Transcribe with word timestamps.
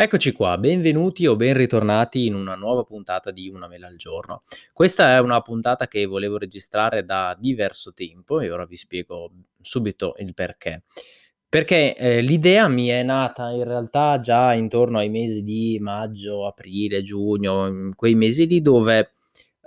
Eccoci 0.00 0.30
qua, 0.30 0.56
benvenuti 0.58 1.26
o 1.26 1.34
ben 1.34 1.56
ritornati 1.56 2.26
in 2.26 2.36
una 2.36 2.54
nuova 2.54 2.84
puntata 2.84 3.32
di 3.32 3.48
Una 3.48 3.66
mela 3.66 3.88
al 3.88 3.96
giorno. 3.96 4.44
Questa 4.72 5.16
è 5.16 5.18
una 5.18 5.40
puntata 5.40 5.88
che 5.88 6.06
volevo 6.06 6.38
registrare 6.38 7.04
da 7.04 7.36
diverso 7.36 7.92
tempo 7.92 8.38
e 8.38 8.48
ora 8.52 8.64
vi 8.64 8.76
spiego 8.76 9.32
subito 9.60 10.14
il 10.18 10.34
perché. 10.34 10.84
Perché 11.48 11.96
eh, 11.96 12.20
l'idea 12.20 12.68
mi 12.68 12.86
è 12.86 13.02
nata 13.02 13.50
in 13.50 13.64
realtà 13.64 14.20
già 14.20 14.54
intorno 14.54 14.98
ai 14.98 15.08
mesi 15.08 15.42
di 15.42 15.78
maggio, 15.80 16.46
aprile, 16.46 17.02
giugno, 17.02 17.90
quei 17.96 18.14
mesi 18.14 18.46
lì 18.46 18.62
dove 18.62 19.14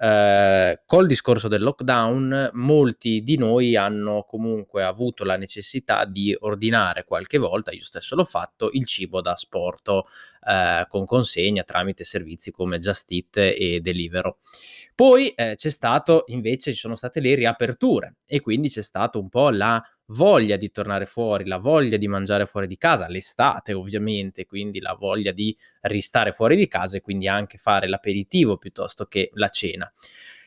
eh, 0.03 0.81
col 0.87 1.05
discorso 1.05 1.47
del 1.47 1.61
lockdown 1.61 2.49
molti 2.53 3.21
di 3.21 3.37
noi 3.37 3.75
hanno 3.75 4.25
comunque 4.27 4.83
avuto 4.83 5.23
la 5.23 5.37
necessità 5.37 6.05
di 6.05 6.35
ordinare 6.39 7.03
qualche 7.03 7.37
volta, 7.37 7.71
io 7.71 7.83
stesso 7.83 8.15
l'ho 8.15 8.25
fatto, 8.25 8.71
il 8.71 8.87
cibo 8.87 9.21
da 9.21 9.35
sport 9.35 10.01
eh, 10.45 10.85
con 10.87 11.05
consegna 11.05 11.63
tramite 11.63 12.03
servizi 12.03 12.51
come 12.51 12.79
Just 12.79 13.11
Eat 13.11 13.37
e 13.37 13.79
Delivero. 13.81 14.39
Poi 14.95 15.29
eh, 15.29 15.55
c'è 15.55 15.69
stato 15.69 16.23
invece, 16.27 16.73
ci 16.73 16.79
sono 16.79 16.95
state 16.95 17.19
le 17.19 17.35
riaperture 17.35 18.15
e 18.25 18.39
quindi 18.41 18.69
c'è 18.69 18.81
stato 18.83 19.19
un 19.19 19.29
po' 19.29 19.49
la 19.49 19.81
voglia 20.07 20.57
di 20.57 20.71
tornare 20.71 21.05
fuori, 21.05 21.45
la 21.45 21.57
voglia 21.57 21.97
di 21.97 22.07
mangiare 22.07 22.45
fuori 22.45 22.67
di 22.67 22.77
casa, 22.77 23.07
l'estate 23.07 23.73
ovviamente, 23.73 24.45
quindi 24.45 24.79
la 24.79 24.93
voglia 24.93 25.31
di 25.31 25.55
ristare 25.81 26.31
fuori 26.31 26.55
di 26.55 26.67
casa 26.67 26.97
e 26.97 27.01
quindi 27.01 27.27
anche 27.27 27.57
fare 27.57 27.87
l'aperitivo 27.87 28.57
piuttosto 28.57 29.05
che 29.05 29.29
la 29.33 29.49
cena. 29.49 29.91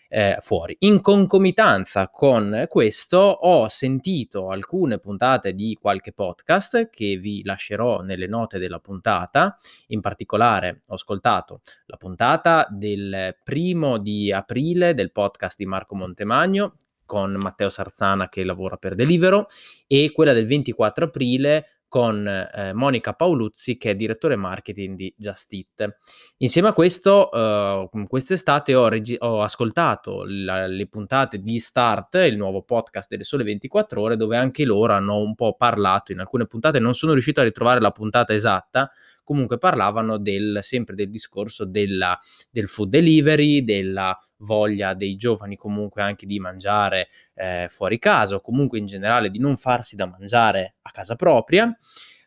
Eh, 0.08 0.36
fuori. 0.40 0.76
In 0.80 1.00
concomitanza 1.00 2.08
con 2.08 2.66
questo 2.68 3.18
ho 3.18 3.68
sentito 3.68 4.50
alcune 4.50 4.98
puntate 4.98 5.54
di 5.54 5.76
qualche 5.80 6.12
podcast 6.12 6.88
che 6.90 7.16
vi 7.16 7.42
lascerò 7.42 8.00
nelle 8.00 8.26
note 8.26 8.58
della 8.58 8.78
puntata, 8.78 9.58
in 9.88 10.00
particolare 10.00 10.82
ho 10.86 10.94
ascoltato 10.94 11.62
la 11.86 11.96
puntata 11.96 12.66
del 12.70 13.36
primo 13.42 13.98
di 13.98 14.30
aprile 14.30 14.94
del 14.94 15.10
podcast 15.10 15.56
di 15.56 15.66
Marco 15.66 15.94
Montemagno 15.96 16.74
con 17.04 17.36
Matteo 17.40 17.68
Sarzana 17.68 18.28
che 18.28 18.44
lavora 18.44 18.76
per 18.76 18.94
Delivero 18.94 19.46
e 19.86 20.10
quella 20.12 20.32
del 20.32 20.46
24 20.46 21.06
aprile 21.06 21.73
con 21.94 22.26
eh, 22.26 22.72
Monica 22.72 23.12
Paoluzzi 23.12 23.76
che 23.76 23.90
è 23.90 23.94
direttore 23.94 24.34
marketing 24.34 24.96
di 24.96 25.14
Just 25.16 25.52
Eat. 25.52 25.96
Insieme 26.38 26.66
a 26.66 26.72
questo, 26.72 27.30
eh, 27.30 27.88
quest'estate 28.08 28.74
ho, 28.74 28.88
regi- 28.88 29.16
ho 29.16 29.42
ascoltato 29.42 30.24
la- 30.26 30.66
le 30.66 30.88
puntate 30.88 31.38
di 31.38 31.60
Start, 31.60 32.16
il 32.16 32.36
nuovo 32.36 32.64
podcast 32.64 33.08
delle 33.08 33.22
sole 33.22 33.44
24 33.44 34.00
ore, 34.02 34.16
dove 34.16 34.36
anche 34.36 34.64
loro 34.64 34.92
hanno 34.92 35.18
un 35.18 35.36
po' 35.36 35.54
parlato 35.54 36.10
in 36.10 36.18
alcune 36.18 36.46
puntate, 36.46 36.80
non 36.80 36.94
sono 36.94 37.12
riuscito 37.12 37.38
a 37.38 37.44
ritrovare 37.44 37.80
la 37.80 37.92
puntata 37.92 38.34
esatta, 38.34 38.90
comunque 39.24 39.58
parlavano 39.58 40.18
del, 40.18 40.60
sempre 40.62 40.94
del 40.94 41.10
discorso 41.10 41.64
della, 41.64 42.18
del 42.50 42.68
food 42.68 42.90
delivery, 42.90 43.64
della 43.64 44.16
voglia 44.38 44.94
dei 44.94 45.16
giovani 45.16 45.56
comunque 45.56 46.02
anche 46.02 46.26
di 46.26 46.38
mangiare 46.38 47.08
eh, 47.34 47.66
fuori 47.68 47.98
casa 47.98 48.36
o 48.36 48.40
comunque 48.40 48.78
in 48.78 48.86
generale 48.86 49.30
di 49.30 49.38
non 49.38 49.56
farsi 49.56 49.96
da 49.96 50.06
mangiare 50.06 50.76
a 50.82 50.90
casa 50.90 51.16
propria. 51.16 51.76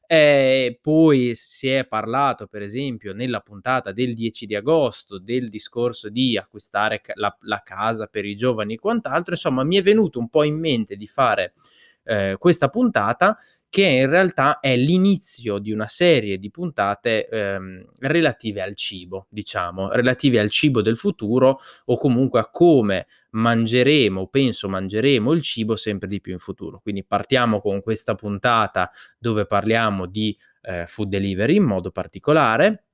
Eh, 0.09 0.79
poi 0.81 1.35
si 1.35 1.67
è 1.67 1.85
parlato, 1.85 2.47
per 2.47 2.61
esempio, 2.61 3.13
nella 3.13 3.41
puntata 3.41 3.91
del 3.91 4.13
10 4.13 4.45
di 4.45 4.55
agosto 4.55 5.19
del 5.19 5.49
discorso 5.49 6.07
di 6.07 6.37
acquistare 6.37 7.01
la, 7.15 7.35
la 7.41 7.61
casa 7.61 8.07
per 8.07 8.23
i 8.23 8.35
giovani 8.37 8.75
e 8.75 8.79
quant'altro. 8.79 9.33
Insomma, 9.33 9.63
mi 9.65 9.75
è 9.75 9.81
venuto 9.81 10.19
un 10.19 10.29
po' 10.29 10.43
in 10.43 10.57
mente 10.57 10.95
di 10.95 11.07
fare 11.07 11.55
eh, 12.07 12.35
questa 12.39 12.69
puntata 12.69 13.37
che 13.69 13.83
in 13.83 14.09
realtà 14.09 14.59
è 14.59 14.75
l'inizio 14.77 15.59
di 15.59 15.71
una 15.71 15.87
serie 15.87 16.37
di 16.37 16.49
puntate 16.49 17.27
ehm, 17.27 17.85
relative 17.99 18.61
al 18.61 18.75
cibo, 18.75 19.27
diciamo, 19.29 19.91
relative 19.91 20.39
al 20.39 20.49
cibo 20.49 20.81
del 20.81 20.95
futuro 20.95 21.59
o 21.85 21.97
comunque 21.97 22.39
a 22.39 22.49
come 22.49 23.07
mangeremo, 23.31 24.27
penso 24.27 24.69
mangeremo 24.69 25.33
il 25.33 25.41
cibo 25.41 25.75
sempre 25.75 26.07
di 26.07 26.21
più 26.21 26.31
in 26.31 26.39
futuro. 26.39 26.79
Quindi 26.81 27.03
partiamo 27.03 27.59
con 27.59 27.81
questa 27.81 28.15
puntata 28.15 28.89
dove 29.19 29.45
parliamo 29.45 30.05
di 30.05 30.35
eh, 30.61 30.85
food 30.87 31.09
delivery 31.09 31.55
in 31.57 31.63
modo 31.63 31.91
particolare 31.91 32.86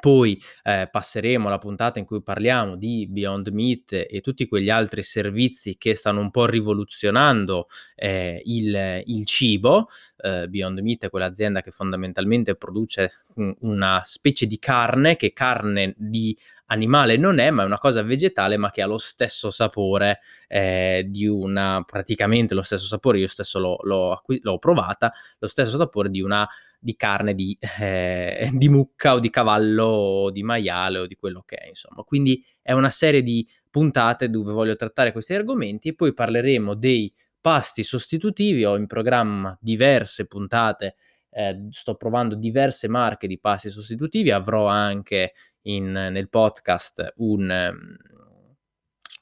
poi 0.00 0.40
eh, 0.62 0.88
passeremo 0.90 1.46
alla 1.46 1.58
puntata 1.58 1.98
in 1.98 2.04
cui 2.04 2.22
parliamo 2.22 2.76
di 2.76 3.06
Beyond 3.08 3.48
Meat 3.48 4.06
e 4.08 4.20
tutti 4.20 4.46
quegli 4.46 4.70
altri 4.70 5.02
servizi 5.02 5.76
che 5.76 5.94
stanno 5.94 6.20
un 6.20 6.30
po' 6.30 6.46
rivoluzionando 6.46 7.68
eh, 7.94 8.40
il, 8.44 9.02
il, 9.06 9.24
cibo. 9.26 9.88
Eh, 10.16 10.48
Beyond 10.48 10.80
Meat 10.80 11.04
è 11.04 11.10
quell'azienda 11.10 11.60
che 11.60 11.70
fondamentalmente 11.70 12.56
produce 12.56 13.24
una 13.60 14.00
specie 14.04 14.46
di 14.46 14.58
carne 14.58 15.16
che 15.16 15.32
carne 15.32 15.94
di 15.96 16.36
animale 16.66 17.16
non 17.16 17.38
è, 17.38 17.50
ma 17.50 17.62
è 17.62 17.66
una 17.66 17.78
cosa 17.78 18.02
vegetale, 18.02 18.56
ma 18.56 18.70
che 18.70 18.82
ha 18.82 18.86
lo 18.86 18.98
stesso 18.98 19.50
sapore 19.50 20.20
eh, 20.48 21.04
di 21.08 21.26
una, 21.26 21.82
praticamente 21.86 22.54
lo 22.54 22.62
stesso 22.62 22.86
sapore, 22.86 23.18
io 23.18 23.28
stesso 23.28 23.58
l'ho, 23.58 23.78
l'ho, 23.82 24.22
l'ho 24.26 24.58
provata, 24.58 25.12
lo 25.38 25.46
stesso 25.46 25.76
sapore 25.76 26.10
di 26.10 26.20
una 26.20 26.48
di 26.84 26.96
carne 26.96 27.34
di, 27.34 27.56
eh, 27.80 28.50
di, 28.52 28.68
mucca 28.68 29.14
o 29.14 29.18
di 29.18 29.30
cavallo 29.30 29.84
o 29.84 30.30
di 30.30 30.42
maiale 30.42 30.98
o 30.98 31.06
di 31.06 31.14
quello 31.14 31.42
che 31.46 31.56
è, 31.56 31.68
insomma. 31.68 32.02
Quindi 32.02 32.44
è 32.60 32.72
una 32.72 32.90
serie 32.90 33.22
di 33.22 33.48
puntate 33.70 34.28
dove 34.28 34.52
voglio 34.52 34.76
trattare 34.76 35.10
questi 35.10 35.32
argomenti 35.32 35.88
e 35.88 35.94
poi 35.94 36.12
parleremo 36.12 36.74
dei 36.74 37.10
pasti 37.40 37.82
sostitutivi. 37.84 38.66
Ho 38.66 38.76
in 38.76 38.86
programma 38.86 39.56
diverse 39.60 40.26
puntate, 40.26 40.96
eh, 41.30 41.68
sto 41.70 41.94
provando 41.94 42.34
diverse 42.34 42.86
marche 42.86 43.26
di 43.26 43.38
pasti 43.40 43.70
sostitutivi, 43.70 44.30
avrò 44.30 44.66
anche 44.66 45.32
in, 45.64 45.90
nel 45.90 46.28
podcast 46.28 47.14
un 47.16 47.96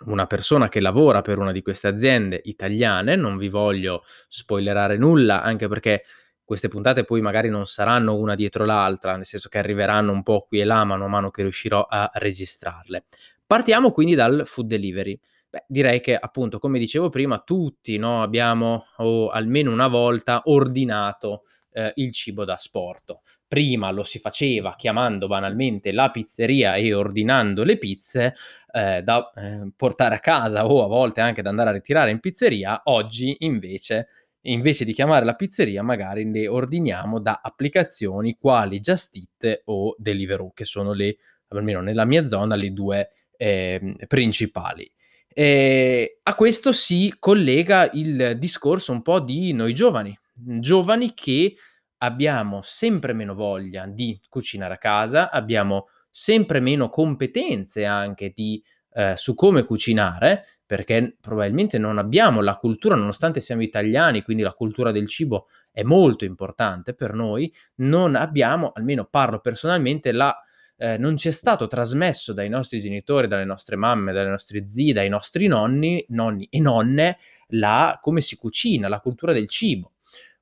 una 0.05 0.27
persona 0.27 0.69
che 0.69 0.81
lavora 0.81 1.23
per 1.23 1.39
una 1.39 1.53
di 1.53 1.63
queste 1.63 1.87
aziende 1.89 2.41
italiane, 2.45 3.17
non 3.17 3.37
vi 3.37 3.49
voglio 3.49 4.03
spoilerare 4.29 4.97
nulla, 4.97 5.43
anche 5.43 5.69
perché 5.69 6.05
queste 6.45 6.69
puntate 6.69 7.05
poi 7.05 7.21
magari 7.21 7.49
non 7.49 7.67
saranno 7.67 8.17
una 8.17 8.35
dietro 8.35 8.65
l'altra, 8.65 9.17
nel 9.17 9.25
senso 9.25 9.49
che 9.49 9.59
arriveranno 9.59 10.13
un 10.13 10.23
po' 10.23 10.45
qui 10.47 10.61
e 10.61 10.65
là 10.65 10.85
mano 10.85 11.05
a 11.05 11.09
mano 11.09 11.31
che 11.31 11.43
riuscirò 11.43 11.87
a 11.89 12.11
registrarle. 12.15 13.05
Partiamo 13.47 13.93
quindi 13.93 14.15
dal 14.15 14.43
food 14.45 14.67
delivery. 14.67 15.19
Beh, 15.49 15.65
direi 15.69 16.01
che 16.01 16.17
appunto, 16.17 16.59
come 16.59 16.79
dicevo 16.79 17.11
prima, 17.11 17.39
tutti 17.41 17.97
no, 17.99 18.23
abbiamo 18.23 18.87
o 18.97 19.29
almeno 19.29 19.71
una 19.71 19.89
volta 19.89 20.43
ordinato 20.45 21.43
eh, 21.73 21.93
il 21.97 22.13
cibo 22.13 22.45
da 22.45 22.57
sport. 22.57 23.19
Prima 23.47 23.91
lo 23.91 24.05
si 24.05 24.19
faceva 24.19 24.75
chiamando 24.77 25.27
banalmente 25.27 25.93
la 25.93 26.11
pizzeria 26.11 26.75
e 26.75 26.93
ordinando 26.95 27.65
le 27.65 27.79
pizze 27.79 28.35
eh, 28.73 29.03
da 29.03 29.31
eh, 29.35 29.71
portare 29.77 30.17
a 30.17 30.21
casa 30.21 30.67
o 30.67 30.85
a 30.85 30.87
volte 30.87 31.21
anche 31.21 31.43
da 31.43 31.51
andare 31.51 31.71
a 31.71 31.73
ritirare 31.73 32.11
in 32.11 32.21
pizzeria. 32.21 32.83
Oggi 32.85 33.37
invece 33.41 34.09
invece 34.43 34.85
di 34.85 34.93
chiamare 34.93 35.25
la 35.25 35.35
pizzeria 35.35 35.83
magari 35.83 36.29
le 36.31 36.49
ordiniamo 36.49 37.21
da 37.21 37.41
applicazioni 37.43 38.37
quali 38.39 38.81
Just 38.81 39.17
Eat 39.17 39.63
o 39.67 39.95
Deliveroo, 39.99 40.53
che 40.53 40.65
sono 40.65 40.93
le, 40.93 41.19
almeno 41.49 41.81
nella 41.81 42.05
mia 42.05 42.27
zona, 42.27 42.57
le 42.57 42.73
due 42.73 43.09
eh, 43.37 43.97
principali. 44.09 44.91
E 45.35 46.19
a 46.23 46.35
questo 46.35 46.73
si 46.73 47.15
collega 47.19 47.91
il 47.93 48.37
discorso 48.39 48.93
un 48.93 49.03
po' 49.03 49.21
di 49.21 49.53
noi 49.53 49.75
giovani, 49.75 50.19
giovani 50.61 51.15
che 51.15 51.55
abbiamo 51.99 52.61
sempre 52.63 53.13
meno 53.13 53.35
voglia 53.35 53.87
di 53.87 54.21
cucinare 54.29 54.75
a 54.75 54.79
casa, 54.79 55.31
abbiamo 55.31 55.89
sempre 56.11 56.61
meno 56.61 56.89
competenze 56.89 57.85
anche 57.85 58.33
di 58.35 58.63
eh, 58.95 59.15
su 59.17 59.35
come 59.35 59.65
cucinare, 59.65 60.45
perché 60.67 61.17
probabilmente 61.21 61.79
non 61.79 61.99
abbiamo 61.99 62.41
la 62.41 62.57
cultura, 62.57 62.95
nonostante 62.95 63.41
siamo 63.41 63.63
italiani, 63.63 64.23
quindi 64.23 64.43
la 64.43 64.53
cultura 64.53 64.93
del 64.93 65.09
cibo 65.09 65.49
è 65.71 65.83
molto 65.83 66.25
importante 66.25 66.95
per 66.95 67.15
noi, 67.15 67.53
non 67.77 68.15
abbiamo, 68.15 68.73
almeno 68.75 69.07
parlo 69.07 69.41
personalmente, 69.41 70.13
la, 70.13 70.37
eh, 70.77 70.99
non 70.99 71.17
ci 71.17 71.29
è 71.29 71.31
stato 71.31 71.67
trasmesso 71.67 72.33
dai 72.33 72.49
nostri 72.49 72.81
genitori, 72.81 73.29
dalle 73.29 73.45
nostre 73.45 73.77
mamme, 73.77 74.13
dalle 74.13 74.29
nostre 74.29 74.69
zie, 74.69 74.93
dai 74.93 75.09
nostri 75.09 75.47
nonni, 75.47 76.05
nonni 76.09 76.47
e 76.51 76.61
nonne, 76.61 77.19
la, 77.49 77.99
come 78.01 78.21
si 78.21 78.37
cucina, 78.37 78.89
la 78.89 79.01
cultura 79.01 79.33
del 79.33 79.49
cibo. 79.49 79.92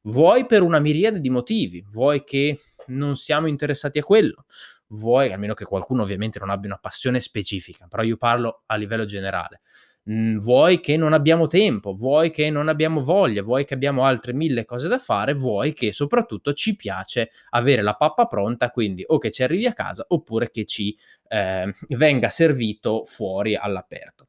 Vuoi 0.02 0.47
per 0.47 0.62
una 0.62 0.79
miriade 0.79 1.20
di 1.20 1.29
motivi, 1.29 1.85
vuoi 1.91 2.25
che 2.25 2.61
non 2.87 3.17
siamo 3.17 3.47
interessati 3.47 3.99
a 3.99 4.02
quello, 4.02 4.47
vuoi, 4.88 5.32
a 5.32 5.37
meno 5.37 5.55
che 5.55 5.64
qualcuno 5.64 6.02
ovviamente 6.02 6.38
non 6.38 6.50
abbia 6.50 6.70
una 6.70 6.79
passione 6.79 7.20
specifica, 7.20 7.87
però 7.88 8.02
io 8.02 8.17
parlo 8.17 8.62
a 8.67 8.76
livello 8.76 9.05
generale. 9.05 9.61
Mm, 10.11 10.38
vuoi 10.38 10.81
che 10.81 10.97
non 10.97 11.12
abbiamo 11.12 11.47
tempo, 11.47 11.94
vuoi 11.94 12.31
che 12.31 12.49
non 12.49 12.69
abbiamo 12.69 13.02
voglia, 13.05 13.43
vuoi 13.43 13.67
che 13.67 13.75
abbiamo 13.75 14.06
altre 14.06 14.32
mille 14.32 14.64
cose 14.64 14.88
da 14.88 14.99
fare, 14.99 15.35
vuoi 15.35 15.75
che 15.75 15.93
soprattutto 15.93 16.55
ci 16.55 16.75
piace 16.75 17.31
avere 17.50 17.82
la 17.82 17.94
pappa 17.94 18.26
pronta, 18.26 18.70
quindi 18.70 19.05
o 19.06 19.19
che 19.19 19.31
ci 19.31 19.43
arrivi 19.43 19.67
a 19.67 19.75
casa 19.75 20.05
oppure 20.08 20.50
che 20.50 20.64
ci 20.64 20.97
eh, 21.29 21.73
venga 21.88 22.31
servito 22.31 23.05
fuori 23.05 23.55
all'aperto. 23.55 24.29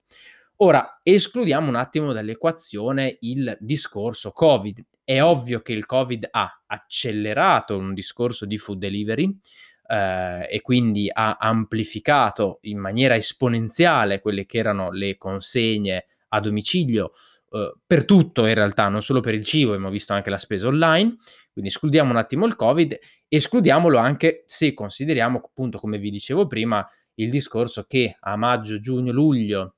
Ora, 0.63 0.99
escludiamo 1.01 1.69
un 1.69 1.75
attimo 1.75 2.13
dall'equazione 2.13 3.17
il 3.21 3.57
discorso 3.59 4.31
Covid. 4.31 4.79
È 5.03 5.19
ovvio 5.19 5.61
che 5.61 5.73
il 5.73 5.87
Covid 5.87 6.27
ha 6.29 6.63
accelerato 6.67 7.75
un 7.75 7.95
discorso 7.95 8.45
di 8.45 8.59
food 8.59 8.77
delivery, 8.77 9.39
eh, 9.87 10.47
e 10.47 10.61
quindi 10.61 11.09
ha 11.11 11.37
amplificato 11.39 12.59
in 12.61 12.77
maniera 12.77 13.15
esponenziale 13.15 14.21
quelle 14.21 14.45
che 14.45 14.59
erano 14.59 14.91
le 14.91 15.17
consegne 15.17 16.05
a 16.29 16.39
domicilio 16.39 17.13
eh, 17.53 17.73
per 17.83 18.05
tutto 18.05 18.45
in 18.45 18.53
realtà, 18.53 18.87
non 18.87 19.01
solo 19.01 19.19
per 19.19 19.33
il 19.33 19.43
cibo, 19.43 19.71
abbiamo 19.71 19.89
visto 19.89 20.13
anche 20.13 20.29
la 20.29 20.37
spesa 20.37 20.67
online, 20.67 21.15
quindi 21.53 21.71
escludiamo 21.71 22.11
un 22.11 22.17
attimo 22.17 22.45
il 22.45 22.55
Covid, 22.55 22.99
escludiamolo 23.27 23.97
anche 23.97 24.43
se 24.45 24.75
consideriamo 24.75 25.39
appunto, 25.43 25.79
come 25.79 25.97
vi 25.97 26.11
dicevo 26.11 26.45
prima, 26.45 26.87
il 27.15 27.31
discorso 27.31 27.85
che 27.87 28.15
a 28.19 28.35
maggio, 28.35 28.79
giugno, 28.79 29.11
luglio 29.11 29.77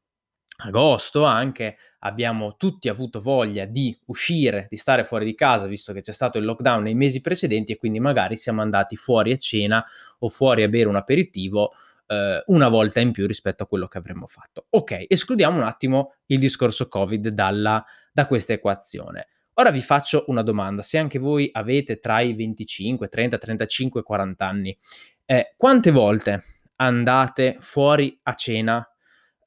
agosto 0.67 1.23
anche 1.23 1.77
abbiamo 1.99 2.55
tutti 2.57 2.89
avuto 2.89 3.19
voglia 3.19 3.65
di 3.65 3.97
uscire, 4.05 4.67
di 4.69 4.77
stare 4.77 5.03
fuori 5.03 5.25
di 5.25 5.35
casa, 5.35 5.67
visto 5.67 5.93
che 5.93 6.01
c'è 6.01 6.11
stato 6.11 6.37
il 6.37 6.45
lockdown 6.45 6.83
nei 6.83 6.95
mesi 6.95 7.21
precedenti 7.21 7.71
e 7.73 7.77
quindi 7.77 7.99
magari 7.99 8.37
siamo 8.37 8.61
andati 8.61 8.95
fuori 8.95 9.31
a 9.31 9.37
cena 9.37 9.83
o 10.19 10.29
fuori 10.29 10.63
a 10.63 10.67
bere 10.67 10.89
un 10.89 10.95
aperitivo 10.95 11.73
eh, 12.07 12.43
una 12.47 12.69
volta 12.69 12.99
in 12.99 13.11
più 13.11 13.27
rispetto 13.27 13.63
a 13.63 13.67
quello 13.67 13.87
che 13.87 13.97
avremmo 13.97 14.27
fatto. 14.27 14.65
Ok, 14.69 15.05
escludiamo 15.07 15.57
un 15.57 15.63
attimo 15.63 16.15
il 16.27 16.39
discorso 16.39 16.87
Covid 16.87 17.29
dalla, 17.29 17.83
da 18.11 18.27
questa 18.27 18.53
equazione. 18.53 19.27
Ora 19.55 19.69
vi 19.69 19.81
faccio 19.81 20.25
una 20.27 20.41
domanda, 20.41 20.81
se 20.81 20.97
anche 20.97 21.19
voi 21.19 21.49
avete 21.51 21.99
tra 21.99 22.21
i 22.21 22.33
25, 22.33 23.07
30, 23.07 23.37
35, 23.37 24.01
40 24.01 24.47
anni, 24.47 24.77
eh, 25.25 25.53
quante 25.55 25.91
volte 25.91 26.43
andate 26.77 27.57
fuori 27.59 28.19
a 28.23 28.33
cena 28.33 28.92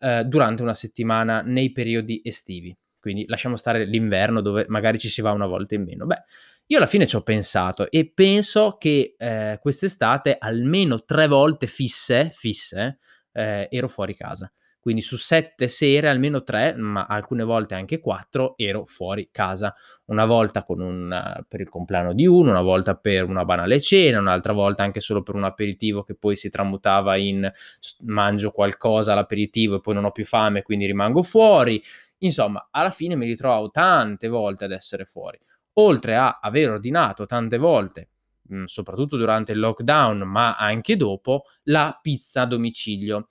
eh, 0.07 0.25
durante 0.25 0.63
una 0.63 0.75
settimana 0.75 1.43
nei 1.43 1.73
periodi 1.73 2.21
estivi. 2.23 2.77
Quindi 3.01 3.25
lasciamo 3.27 3.57
stare 3.57 3.85
l'inverno 3.85 4.41
dove 4.41 4.65
magari 4.69 5.01
ci 5.01 5.09
si 5.09 5.21
va 5.21 5.33
una 5.33 5.47
volta 5.47 5.75
in 5.75 5.83
meno. 5.83 6.07
Beh, 6.07 6.23
io 6.67 6.77
alla 6.77 6.87
fine 6.87 7.09
ci 7.09 7.17
ho 7.17 7.23
pensato 7.23 7.91
e 7.91 8.09
penso 8.13 8.77
che 8.79 9.17
eh, 9.19 9.59
quest'estate 9.61 10.37
almeno 10.39 11.05
tre 11.05 11.27
volte 11.27 11.67
fisse, 11.67 12.31
fisse 12.33 12.99
eh, 13.33 13.67
ero 13.69 13.89
fuori 13.89 14.15
casa. 14.15 14.51
Quindi 14.87 15.03
su 15.03 15.17
sette 15.17 15.67
sere, 15.67 16.09
almeno 16.09 16.45
tre, 16.45 16.73
ma 16.77 17.07
alcune 17.07 17.43
volte 17.43 17.75
anche 17.75 17.99
quattro, 17.99 18.57
ero 18.57 18.85
fuori 18.87 19.31
casa. 19.33 19.75
Una 20.05 20.27
volta 20.27 20.65
un, 20.69 21.45
per 21.49 21.61
il 21.61 21.69
compleanno 21.69 22.13
di 22.13 22.25
uno, 22.25 22.51
una 22.51 22.63
volta 22.63 22.95
per 22.95 23.25
una 23.25 23.45
banale 23.45 23.81
cena, 23.81 24.21
un'altra 24.21 24.53
volta 24.53 24.85
anche 24.85 25.01
solo 25.01 25.25
per 25.25 25.35
un 25.35 25.43
aperitivo 25.43 26.05
che 26.05 26.15
poi 26.15 26.37
si 26.37 26.51
tramutava 26.51 27.17
in 27.17 27.53
mangio 28.05 28.53
qualcosa 28.53 29.11
all'aperitivo 29.11 29.75
e 29.75 29.81
poi 29.81 29.95
non 29.95 30.05
ho 30.05 30.13
più 30.13 30.25
fame, 30.25 30.63
quindi 30.63 30.87
rimango 30.87 31.25
fuori. 31.25 31.83
Insomma, 32.19 32.69
alla 32.71 32.91
fine 32.91 33.17
mi 33.17 33.27
ritrovavo 33.27 33.71
tante 33.73 34.29
volte 34.29 34.67
ad 34.67 34.71
essere 34.71 35.05
fuori. 35.05 35.37
Oltre 35.81 36.15
a 36.15 36.39
aver 36.41 36.71
ordinato 36.71 37.27
tante 37.27 37.59
volte 37.59 38.11
soprattutto 38.67 39.17
durante 39.17 39.51
il 39.51 39.59
lockdown, 39.59 40.19
ma 40.19 40.55
anche 40.55 40.97
dopo, 40.97 41.43
la 41.65 41.99
pizza 42.01 42.43
a 42.43 42.47
domicilio. 42.47 43.27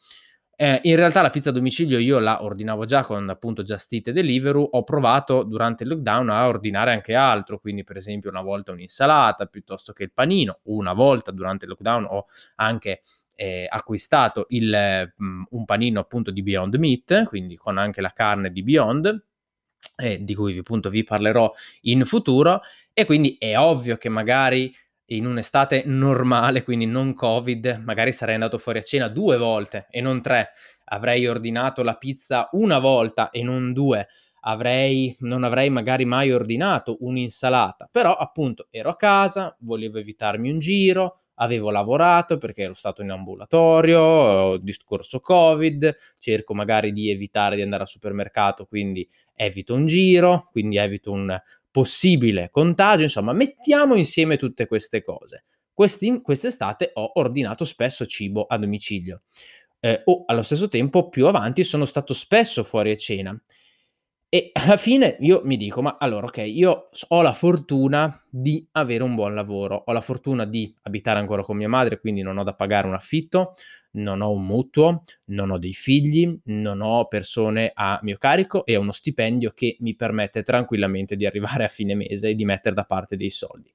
Eh, 0.58 0.80
in 0.84 0.96
realtà 0.96 1.22
la 1.22 1.30
pizza 1.30 1.50
a 1.50 1.54
domicilio 1.54 2.00
io 2.00 2.18
la 2.20 2.42
ordinavo 2.42 2.86
già 2.86 3.04
con 3.04 3.28
appunto 3.30 3.62
Just 3.62 3.92
Eat 3.92 4.08
e 4.08 4.12
Deliveroo, 4.14 4.64
ho 4.64 4.84
provato 4.84 5.44
durante 5.44 5.84
il 5.84 5.90
lockdown 5.90 6.30
a 6.30 6.48
ordinare 6.48 6.94
anche 6.94 7.14
altro, 7.14 7.60
quindi 7.60 7.84
per 7.84 7.98
esempio 7.98 8.30
una 8.30 8.42
volta 8.42 8.72
un'insalata 8.72 9.48
piuttosto 9.48 9.92
che 9.92 10.04
il 10.04 10.12
panino, 10.14 10.60
una 10.64 10.94
volta 10.94 11.32
durante 11.32 11.66
il 11.66 11.72
lockdown 11.72 12.06
ho 12.06 12.26
anche 12.56 13.02
eh, 13.36 13.68
acquistato 13.70 14.46
il, 14.50 15.14
um, 15.18 15.46
un 15.50 15.66
panino 15.66 16.00
appunto 16.00 16.32
di 16.32 16.42
Beyond 16.42 16.76
Meat, 16.76 17.24
quindi 17.26 17.58
con 17.58 17.78
anche 17.78 18.00
la 18.00 18.14
carne 18.14 18.50
di 18.50 18.64
Beyond, 18.64 19.26
eh, 19.98 20.24
di 20.24 20.36
cui 20.36 20.58
appunto 20.58 20.90
vi 20.90 21.04
parlerò 21.04 21.52
in 21.82 22.06
futuro, 22.06 22.62
e 22.94 23.06
quindi 23.06 23.36
è 23.38 23.58
ovvio 23.58 23.98
che 23.98 24.08
magari 24.08 24.74
in 25.08 25.26
un'estate 25.26 25.84
normale, 25.86 26.64
quindi 26.64 26.86
non 26.86 27.14
Covid, 27.14 27.82
magari 27.84 28.12
sarei 28.12 28.36
andato 28.36 28.58
fuori 28.58 28.80
a 28.80 28.84
cena 28.84 29.08
due 29.08 29.38
volte 29.38 29.88
e 29.90 30.02
non 30.02 30.22
tre. 30.22 30.50
Avrei 30.86 31.28
ordinato 31.28 31.84
la 31.84 31.96
pizza 31.96 32.50
una 32.54 32.80
volta 32.80 33.30
e 33.30 33.44
non 33.44 33.74
due. 33.74 34.08
Avrei, 34.48 35.16
non 35.22 35.44
avrei 35.44 35.70
magari 35.70 36.06
mai 36.06 36.32
ordinato 36.32 36.98
un'insalata, 37.00 37.90
però 37.92 38.16
appunto 38.16 38.68
ero 38.70 38.90
a 38.92 38.96
casa, 38.96 39.56
volevo 39.62 39.98
evitarmi 39.98 40.52
un 40.52 40.60
giro, 40.60 41.18
avevo 41.36 41.72
lavorato 41.72 42.38
perché 42.38 42.62
ero 42.62 42.76
stato 42.76 43.02
in 43.02 43.10
ambulatorio, 43.10 44.58
discorso 44.58 45.20
Covid, 45.20 45.96
cerco 46.20 46.54
magari 46.54 46.94
di 46.94 47.10
evitare 47.10 47.56
di 47.56 47.64
andare 47.64 47.84
al 47.84 47.88
supermercato, 47.88 48.66
quindi 48.66 49.08
evito 49.34 49.74
un 49.74 49.88
giro, 49.88 50.48
quindi 50.52 50.78
evito 50.78 51.12
un 51.12 51.36
possibile 51.76 52.48
contagio, 52.52 53.04
insomma, 53.04 53.34
mettiamo 53.34 53.96
insieme 53.96 54.38
tutte 54.38 54.66
queste 54.66 55.04
cose. 55.04 55.44
Questi, 55.74 56.22
quest'estate 56.22 56.92
ho 56.94 57.12
ordinato 57.16 57.66
spesso 57.66 58.06
cibo 58.06 58.46
a 58.46 58.58
domicilio 58.58 59.24
eh, 59.82 60.02
o 60.06 60.24
allo 60.26 60.42
stesso 60.42 60.70
tempo 60.70 61.10
più 61.10 61.28
avanti 61.28 61.66
sono 61.66 61.84
stato 61.84 62.14
spesso 62.14 62.64
fuori 62.64 62.92
a 62.92 62.96
cena 62.96 63.38
e 64.36 64.50
alla 64.52 64.76
fine 64.76 65.16
io 65.22 65.44
mi 65.46 65.56
dico, 65.56 65.82
ma 65.82 65.96
allora, 65.98 66.26
ok, 66.26 66.40
io 66.40 66.90
ho 67.08 67.22
la 67.22 67.32
fortuna 67.32 68.22
di 68.30 68.68
avere 68.74 69.02
un 69.02 69.16
buon 69.16 69.34
lavoro, 69.34 69.82
ho 69.86 69.94
la 69.94 70.02
fortuna 70.02 70.44
di 70.44 70.76
abitare 70.82 71.20
ancora 71.20 71.42
con 71.42 71.56
mia 71.56 71.70
madre, 71.70 72.02
quindi 72.02 72.22
non 72.22 72.38
ho 72.38 72.44
da 72.44 72.54
pagare 72.54 72.86
un 72.86 72.96
affitto, 72.96 73.54
non 73.92 74.20
ho 74.20 74.34
un 74.34 74.46
mutuo, 74.46 75.06
non 75.28 75.52
ho 75.52 75.58
dei 75.58 75.72
figli, 75.72 76.38
non 76.48 76.82
ho 76.82 77.08
persone 77.08 77.72
a 77.74 77.98
mio 78.02 78.18
carico 78.18 78.66
e 78.66 78.76
ho 78.76 78.82
uno 78.82 78.92
stipendio 78.92 79.52
che 79.52 79.78
mi 79.80 79.96
permette 79.96 80.44
tranquillamente 80.44 81.16
di 81.16 81.26
arrivare 81.26 81.64
a 81.64 81.70
fine 81.70 81.96
mese 81.96 82.28
e 82.28 82.36
di 82.36 82.44
mettere 82.44 82.76
da 82.76 82.84
parte 82.84 83.16
dei 83.16 83.30
soldi. 83.30 83.72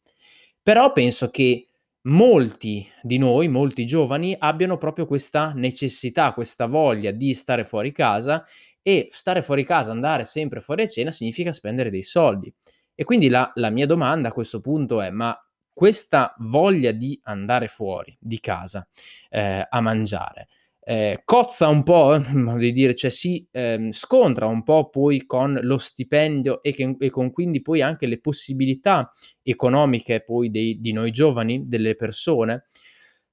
Però 0.63 0.93
penso 0.93 1.31
che 1.31 1.69
molti 2.03 2.87
di 3.03 3.17
noi, 3.17 3.49
molti 3.49 3.87
giovani, 3.87 4.37
abbiano 4.39 4.77
proprio 4.77 5.07
questa 5.07 5.53
necessità, 5.55 6.33
questa 6.33 6.67
voglia 6.67 7.13
di 7.13 7.33
stare 7.33 7.65
fuori 7.65 7.93
casa 7.93 8.45
e 8.83 9.09
stare 9.11 9.43
fuori 9.43 9.65
casa, 9.65 9.91
andare 9.91 10.25
sempre 10.25 10.61
fuori 10.61 10.83
a 10.83 10.89
cena 10.89 11.11
significa 11.11 11.53
spendere 11.53 11.91
dei 11.91 12.03
soldi. 12.03 12.53
E 12.95 13.05
quindi 13.05 13.29
la, 13.29 13.51
la 13.55 13.71
mia 13.71 13.87
domanda 13.87 14.29
a 14.29 14.33
questo 14.33 14.61
punto 14.61 15.01
è, 15.01 15.11
ma 15.11 15.37
questa 15.73 16.35
voglia 16.39 16.93
di 16.93 17.19
andare 17.25 17.69
fuori 17.69 18.17
di 18.21 18.41
casa 18.41 18.87
eh, 19.31 19.67
a 19.69 19.81
mangiare, 19.81 20.49
eh, 20.83 21.23
cozza 21.25 21.69
un 21.69 21.83
po', 21.83 22.19
di 22.59 22.73
dire, 22.73 22.95
cioè 22.95 23.11
si 23.11 23.47
eh, 23.51 23.91
scontra 23.93 24.47
un 24.47 24.63
po' 24.63 24.89
poi 24.89 25.25
con 25.25 25.59
lo 25.63 25.79
stipendio 25.79 26.63
e, 26.63 26.73
che, 26.73 26.97
e, 26.99 27.11
con 27.11 27.31
quindi 27.31 27.63
poi 27.63 27.81
anche 27.81 28.07
le 28.07 28.19
possibilità 28.19 29.13
economiche 29.43 30.23
poi 30.23 30.51
dei, 30.51 30.81
di 30.81 30.93
noi 30.93 31.11
giovani, 31.11 31.69
delle 31.69 31.95
persone. 31.95 32.65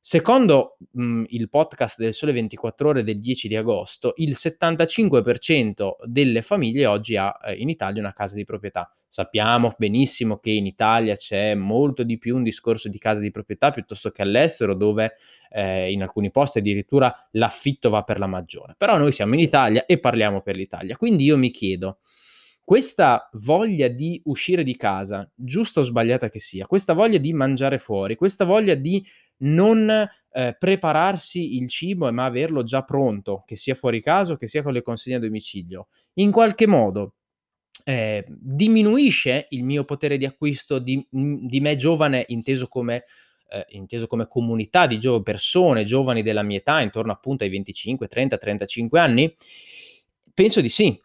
Secondo 0.09 0.77
mh, 0.94 1.24
il 1.31 1.50
podcast 1.50 1.99
del 1.99 2.14
Sole 2.14 2.31
24 2.31 2.87
Ore 2.87 3.04
del 3.04 3.19
10 3.19 3.49
di 3.49 3.57
agosto, 3.57 4.14
il 4.16 4.37
75% 4.37 5.95
delle 6.06 6.42
famiglie 6.42 6.85
oggi 6.85 7.18
ha 7.18 7.37
eh, 7.44 7.56
in 7.56 7.68
Italia 7.68 8.02
una 8.02 8.14
casa 8.14 8.35
di 8.35 8.45
proprietà. 8.45 8.90
Sappiamo 9.09 9.73
benissimo 9.78 10.37
che 10.37 10.52
in 10.52 10.66
Italia 10.66 11.18
c'è 11.18 11.56
molto 11.56 12.04
di 12.04 12.18
più 12.18 12.37
un 12.37 12.44
discorso 12.44 12.87
di 12.87 12.97
casa 12.99 13.19
di 13.19 13.31
proprietà 13.31 13.71
piuttosto 13.71 14.09
che 14.11 14.21
all'estero, 14.21 14.76
dove 14.76 15.16
eh, 15.49 15.92
in 15.92 16.02
alcuni 16.02 16.31
posti 16.31 16.59
addirittura 16.59 17.14
l'affitto 17.31 17.90
va 17.90 18.04
per 18.04 18.18
la 18.18 18.28
maggiore. 18.28 18.76
Però 18.78 18.97
noi 18.97 19.11
siamo 19.11 19.33
in 19.33 19.42
Italia 19.42 19.85
e 19.85 19.99
parliamo 19.99 20.40
per 20.40 20.56
l'Italia. 20.56 20.95
Quindi 20.95 21.26
io 21.26 21.35
mi 21.35 21.52
chiedo, 21.52 21.97
questa 22.68 23.30
voglia 23.33 23.87
di 23.87 24.21
uscire 24.26 24.64
di 24.64 24.76
casa, 24.76 25.30
giusta 25.33 25.80
o 25.80 25.83
sbagliata 25.83 26.28
che 26.28 26.40
sia, 26.40 26.66
questa 26.66 26.92
voglia 26.92 27.18
di 27.18 27.31
mangiare 27.31 27.78
fuori, 27.78 28.16
questa 28.16 28.44
voglia 28.44 28.76
di 28.76 29.02
non 29.40 29.90
eh, 29.90 30.56
prepararsi 30.58 31.56
il 31.58 31.70
cibo, 31.70 32.12
ma 32.12 32.26
averlo 32.26 32.64
già 32.64 32.84
pronto, 32.84 33.44
che 33.46 33.56
sia 33.56 33.76
fuori 33.76 34.02
casa 34.02 34.34
o 34.34 34.38
che 34.38 34.48
sia 34.48 34.64
con 34.64 34.74
le 34.74 34.82
consegne 34.82 35.18
a 35.18 35.20
domicilio, 35.20 35.88
in 36.16 36.32
qualche 36.32 36.68
modo 36.68 37.14
eh, 37.84 38.26
diminuisce 38.28 39.48
il 39.50 39.64
mio 39.64 39.84
potere 39.84 40.18
di 40.18 40.26
acquisto 40.26 40.80
di, 40.80 41.06
di 41.10 41.60
me 41.60 41.76
giovane, 41.76 42.26
inteso 42.28 42.68
come, 42.68 43.04
eh, 43.50 43.66
inteso 43.70 44.08
come 44.08 44.28
comunità 44.28 44.88
di 44.88 45.00
gio- 45.00 45.22
persone 45.22 45.84
giovani 45.86 46.22
della 46.24 46.44
mia 46.44 46.58
età, 46.58 46.82
intorno 46.82 47.12
appunto 47.12 47.44
ai 47.44 47.50
25, 47.50 48.08
30, 48.08 48.38
35 48.38 49.00
anni? 49.00 49.36
Penso 50.34 50.62
di 50.62 50.70
sì, 50.70 51.00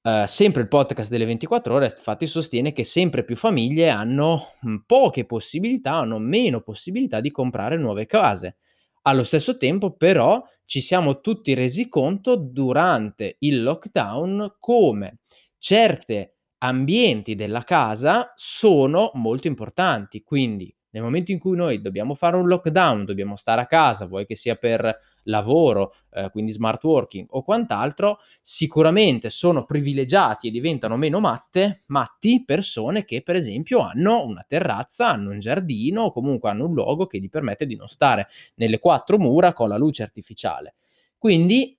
Uh, 0.00 0.26
sempre 0.26 0.62
il 0.62 0.68
podcast 0.68 1.10
delle 1.10 1.24
24 1.26 1.74
ore 1.74 1.86
infatti 1.94 2.26
sostiene 2.26 2.72
che 2.72 2.84
sempre 2.84 3.24
più 3.24 3.36
famiglie 3.36 3.90
hanno 3.90 4.54
mh, 4.60 4.76
poche 4.86 5.26
possibilità, 5.26 5.94
hanno 5.94 6.18
meno 6.18 6.62
possibilità 6.62 7.20
di 7.20 7.30
comprare 7.30 7.76
nuove 7.76 8.06
case. 8.06 8.56
Allo 9.02 9.22
stesso 9.22 9.56
tempo 9.56 9.96
però 9.96 10.42
ci 10.64 10.80
siamo 10.80 11.20
tutti 11.20 11.54
resi 11.54 11.88
conto 11.88 12.36
durante 12.36 13.36
il 13.40 13.62
lockdown 13.62 14.56
come 14.58 15.18
certe 15.58 16.36
ambienti 16.58 17.34
della 17.34 17.64
casa 17.64 18.32
sono 18.36 19.10
molto 19.14 19.46
importanti, 19.46 20.22
quindi 20.22 20.74
Nel 20.90 21.02
momento 21.02 21.32
in 21.32 21.38
cui 21.38 21.56
noi 21.56 21.80
dobbiamo 21.80 22.14
fare 22.14 22.36
un 22.36 22.46
lockdown, 22.48 23.04
dobbiamo 23.04 23.36
stare 23.36 23.60
a 23.60 23.66
casa, 23.66 24.06
vuoi 24.06 24.24
che 24.26 24.34
sia 24.34 24.56
per 24.56 24.98
lavoro, 25.24 25.94
eh, 26.10 26.30
quindi 26.30 26.52
smart 26.52 26.82
working 26.84 27.26
o 27.30 27.42
quant'altro, 27.42 28.18
sicuramente 28.40 29.28
sono 29.30 29.64
privilegiati 29.64 30.48
e 30.48 30.50
diventano 30.50 30.96
meno 30.96 31.20
matte, 31.20 31.82
matti 31.86 32.42
persone 32.44 33.04
che 33.04 33.22
per 33.22 33.36
esempio 33.36 33.80
hanno 33.80 34.24
una 34.24 34.44
terrazza, 34.48 35.08
hanno 35.08 35.30
un 35.30 35.38
giardino 35.38 36.04
o 36.04 36.12
comunque 36.12 36.48
hanno 36.50 36.64
un 36.66 36.72
luogo 36.74 37.06
che 37.06 37.18
gli 37.20 37.28
permette 37.28 37.66
di 37.66 37.76
non 37.76 37.88
stare 37.88 38.28
nelle 38.54 38.78
quattro 38.78 39.18
mura 39.18 39.52
con 39.52 39.68
la 39.68 39.76
luce 39.76 40.02
artificiale. 40.02 40.74
Quindi 41.18 41.77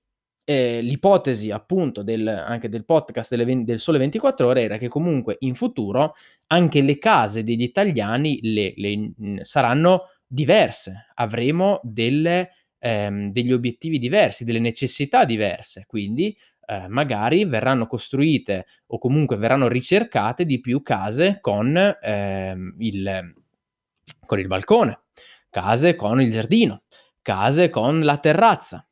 eh, 0.49 0.81
l'ipotesi 0.81 1.51
appunto 1.51 2.01
del, 2.01 2.27
anche 2.27 2.69
del 2.69 2.83
podcast 2.83 3.35
delle, 3.35 3.63
del 3.63 3.79
Sole 3.79 3.99
24 3.99 4.47
Ore 4.47 4.63
era 4.63 4.77
che 4.79 4.87
comunque 4.87 5.35
in 5.41 5.53
futuro 5.53 6.15
anche 6.47 6.81
le 6.81 6.97
case 6.97 7.43
degli 7.43 7.61
italiani 7.61 8.39
le, 8.41 8.73
le, 8.75 9.11
saranno 9.43 10.09
diverse, 10.25 11.05
avremo 11.13 11.79
delle, 11.83 12.49
ehm, 12.79 13.31
degli 13.31 13.51
obiettivi 13.51 13.99
diversi, 13.99 14.43
delle 14.43 14.57
necessità 14.57 15.23
diverse, 15.23 15.83
quindi 15.85 16.35
eh, 16.65 16.87
magari 16.87 17.45
verranno 17.45 17.85
costruite 17.85 18.65
o 18.87 18.97
comunque 18.97 19.37
verranno 19.37 19.67
ricercate 19.67 20.45
di 20.45 20.59
più 20.59 20.81
case 20.81 21.37
con, 21.41 21.77
ehm, 22.01 22.73
il, 22.79 23.35
con 24.25 24.39
il 24.39 24.47
balcone, 24.47 25.01
case 25.51 25.93
con 25.93 26.19
il 26.19 26.31
giardino, 26.31 26.81
case 27.21 27.69
con 27.69 27.99
la 27.99 28.17
terrazza 28.17 28.83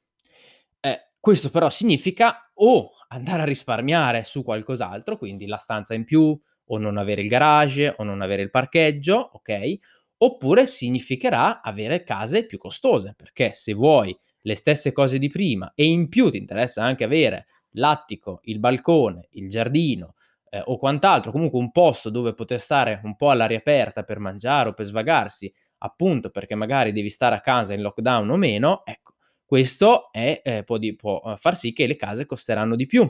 questo 1.27 1.49
però 1.49 1.69
significa 1.69 2.49
o 2.53 2.91
andare 3.09 3.41
a 3.41 3.45
risparmiare 3.45 4.23
su 4.23 4.45
qualcos'altro, 4.45 5.17
quindi 5.17 5.45
la 5.45 5.57
stanza 5.57 5.93
in 5.93 6.05
più, 6.05 6.39
o 6.69 6.77
non 6.77 6.95
avere 6.95 7.19
il 7.19 7.27
garage, 7.27 7.93
o 7.97 8.05
non 8.05 8.21
avere 8.21 8.43
il 8.43 8.49
parcheggio, 8.49 9.31
ok? 9.33 9.77
Oppure 10.19 10.65
significherà 10.65 11.59
avere 11.59 12.05
case 12.05 12.45
più 12.45 12.57
costose, 12.57 13.13
perché 13.13 13.51
se 13.51 13.73
vuoi 13.73 14.17
le 14.43 14.55
stesse 14.55 14.93
cose 14.93 15.19
di 15.19 15.27
prima 15.27 15.73
e 15.75 15.83
in 15.83 16.07
più 16.07 16.29
ti 16.29 16.37
interessa 16.37 16.81
anche 16.81 17.03
avere 17.03 17.47
l'attico, 17.71 18.39
il 18.43 18.59
balcone, 18.59 19.27
il 19.31 19.49
giardino 19.49 20.13
eh, 20.49 20.61
o 20.63 20.77
quant'altro, 20.77 21.33
comunque 21.33 21.59
un 21.59 21.73
posto 21.73 22.09
dove 22.09 22.35
poter 22.35 22.61
stare 22.61 23.01
un 23.03 23.17
po' 23.17 23.31
all'aria 23.31 23.57
aperta 23.57 24.03
per 24.03 24.19
mangiare 24.19 24.69
o 24.69 24.73
per 24.73 24.85
svagarsi, 24.85 25.53
appunto 25.79 26.29
perché 26.29 26.55
magari 26.55 26.93
devi 26.93 27.09
stare 27.09 27.35
a 27.35 27.41
casa 27.41 27.73
in 27.73 27.81
lockdown 27.81 28.29
o 28.29 28.37
meno, 28.37 28.85
ecco, 28.85 29.15
questo 29.47 30.11
è, 30.11 30.41
eh, 30.43 30.63
può, 30.65 30.77
di, 30.77 30.93
può 30.93 31.21
eh, 31.25 31.37
far 31.37 31.57
sì 31.57 31.71
che 31.71 31.87
le 31.87 31.95
case 31.95 32.25
costeranno 32.25 32.75
di 32.75 32.85
più 32.85 33.09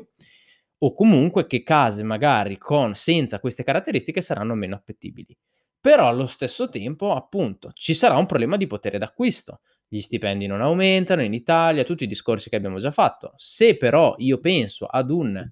o 0.80 0.94
comunque 0.94 1.48
che 1.48 1.64
case 1.64 2.04
magari 2.04 2.60
con, 2.60 2.94
senza 2.94 3.40
queste 3.40 3.64
caratteristiche 3.64 4.22
saranno 4.22 4.54
meno 4.54 4.76
appetibili. 4.76 5.36
Però 5.82 6.08
allo 6.08 6.28
stesso 6.28 6.70
tempo, 6.70 7.16
appunto, 7.16 7.72
ci 7.74 7.96
sarà 7.96 8.18
un 8.18 8.28
problema 8.28 8.56
di 8.56 8.68
potere 8.68 9.00
d'acquisto. 9.00 9.62
Gli 9.88 10.00
stipendi 10.00 10.46
non 10.46 10.62
aumentano 10.62 11.24
in 11.24 11.34
Italia, 11.34 11.84
tutti 11.84 12.04
i 12.04 12.08
discorsi 12.08 12.52
che 12.52 12.56
abbiamo 12.56 12.78
già 12.78 12.92
fatto. 12.92 13.34
Se 13.36 13.76
però 13.76 14.14
io 14.20 14.40
penso 14.40 14.86
ad 14.86 15.10
un 15.10 15.52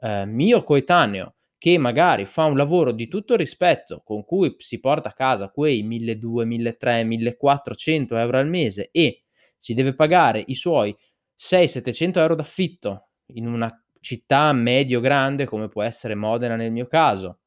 eh, 0.00 0.26
mio 0.26 0.64
coetaneo 0.64 1.34
che 1.58 1.78
magari 1.78 2.24
fa 2.24 2.44
un 2.44 2.56
lavoro 2.56 2.90
di 2.90 3.06
tutto 3.06 3.36
rispetto, 3.36 4.02
con 4.04 4.24
cui 4.24 4.56
si 4.58 4.80
porta 4.80 5.10
a 5.10 5.14
casa 5.14 5.48
quei 5.48 5.84
1200, 5.84 6.44
1300, 6.44 7.06
1400 7.06 8.16
euro 8.16 8.38
al 8.38 8.48
mese 8.48 8.88
e 8.90 9.23
si 9.64 9.72
deve 9.72 9.94
pagare 9.94 10.44
i 10.46 10.54
suoi 10.54 10.94
600-700 11.38 12.18
euro 12.18 12.34
d'affitto 12.34 13.08
in 13.28 13.46
una 13.46 13.74
città 13.98 14.52
medio-grande 14.52 15.46
come 15.46 15.68
può 15.68 15.82
essere 15.82 16.14
Modena 16.14 16.54
nel 16.54 16.70
mio 16.70 16.86
caso, 16.86 17.38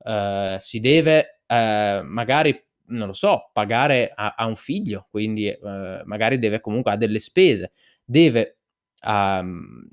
uh, 0.00 0.56
si 0.58 0.80
deve 0.80 1.40
uh, 1.48 2.04
magari, 2.04 2.62
non 2.88 3.06
lo 3.06 3.14
so, 3.14 3.48
pagare 3.54 4.12
a, 4.14 4.34
a 4.36 4.44
un 4.44 4.54
figlio, 4.54 5.06
quindi 5.10 5.48
uh, 5.48 6.02
magari 6.04 6.38
deve 6.38 6.60
comunque 6.60 6.92
ha 6.92 6.96
delle 6.96 7.20
spese, 7.20 7.72
deve 8.04 8.58
um, 9.06 9.88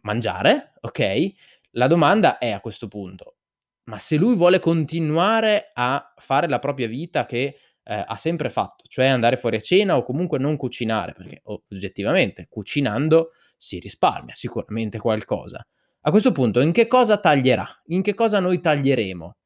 mangiare, 0.00 0.72
ok? 0.80 1.32
La 1.70 1.86
domanda 1.86 2.38
è 2.38 2.50
a 2.50 2.58
questo 2.58 2.88
punto, 2.88 3.36
ma 3.84 4.00
se 4.00 4.16
lui 4.16 4.34
vuole 4.34 4.58
continuare 4.58 5.70
a 5.72 6.14
fare 6.16 6.48
la 6.48 6.58
propria 6.58 6.88
vita 6.88 7.26
che 7.26 7.58
eh, 7.88 8.04
ha 8.06 8.16
sempre 8.16 8.50
fatto, 8.50 8.84
cioè 8.86 9.06
andare 9.06 9.38
fuori 9.38 9.56
a 9.56 9.60
cena 9.60 9.96
o 9.96 10.02
comunque 10.02 10.38
non 10.38 10.58
cucinare, 10.58 11.14
perché 11.14 11.40
oggettivamente 11.44 12.46
cucinando 12.50 13.30
si 13.56 13.78
risparmia 13.78 14.34
sicuramente 14.34 14.98
qualcosa. 14.98 15.66
A 16.02 16.10
questo 16.10 16.30
punto, 16.32 16.60
in 16.60 16.72
che 16.72 16.86
cosa 16.86 17.18
taglierà? 17.18 17.66
In 17.86 18.02
che 18.02 18.12
cosa 18.12 18.40
noi 18.40 18.60
taglieremo? 18.60 19.36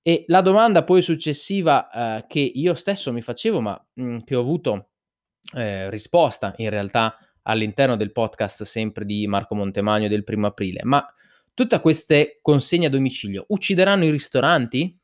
E 0.00 0.24
la 0.28 0.40
domanda 0.40 0.82
poi 0.82 1.02
successiva 1.02 1.90
eh, 1.90 2.24
che 2.26 2.40
io 2.40 2.74
stesso 2.74 3.12
mi 3.12 3.20
facevo, 3.20 3.60
ma 3.60 3.86
mh, 3.92 4.04
mm, 4.04 4.18
che 4.20 4.34
ho 4.34 4.40
avuto 4.40 4.88
eh, 5.54 5.90
risposta 5.90 6.54
in 6.56 6.70
realtà 6.70 7.18
all'interno 7.42 7.96
del 7.96 8.12
podcast 8.12 8.62
sempre 8.62 9.04
di 9.04 9.26
Marco 9.26 9.54
Montemagno 9.54 10.08
del 10.08 10.24
primo 10.24 10.46
aprile, 10.46 10.80
ma 10.84 11.06
tutte 11.52 11.78
queste 11.80 12.38
consegne 12.40 12.86
a 12.86 12.90
domicilio 12.90 13.44
uccideranno 13.48 14.04
i 14.04 14.10
ristoranti? 14.10 14.98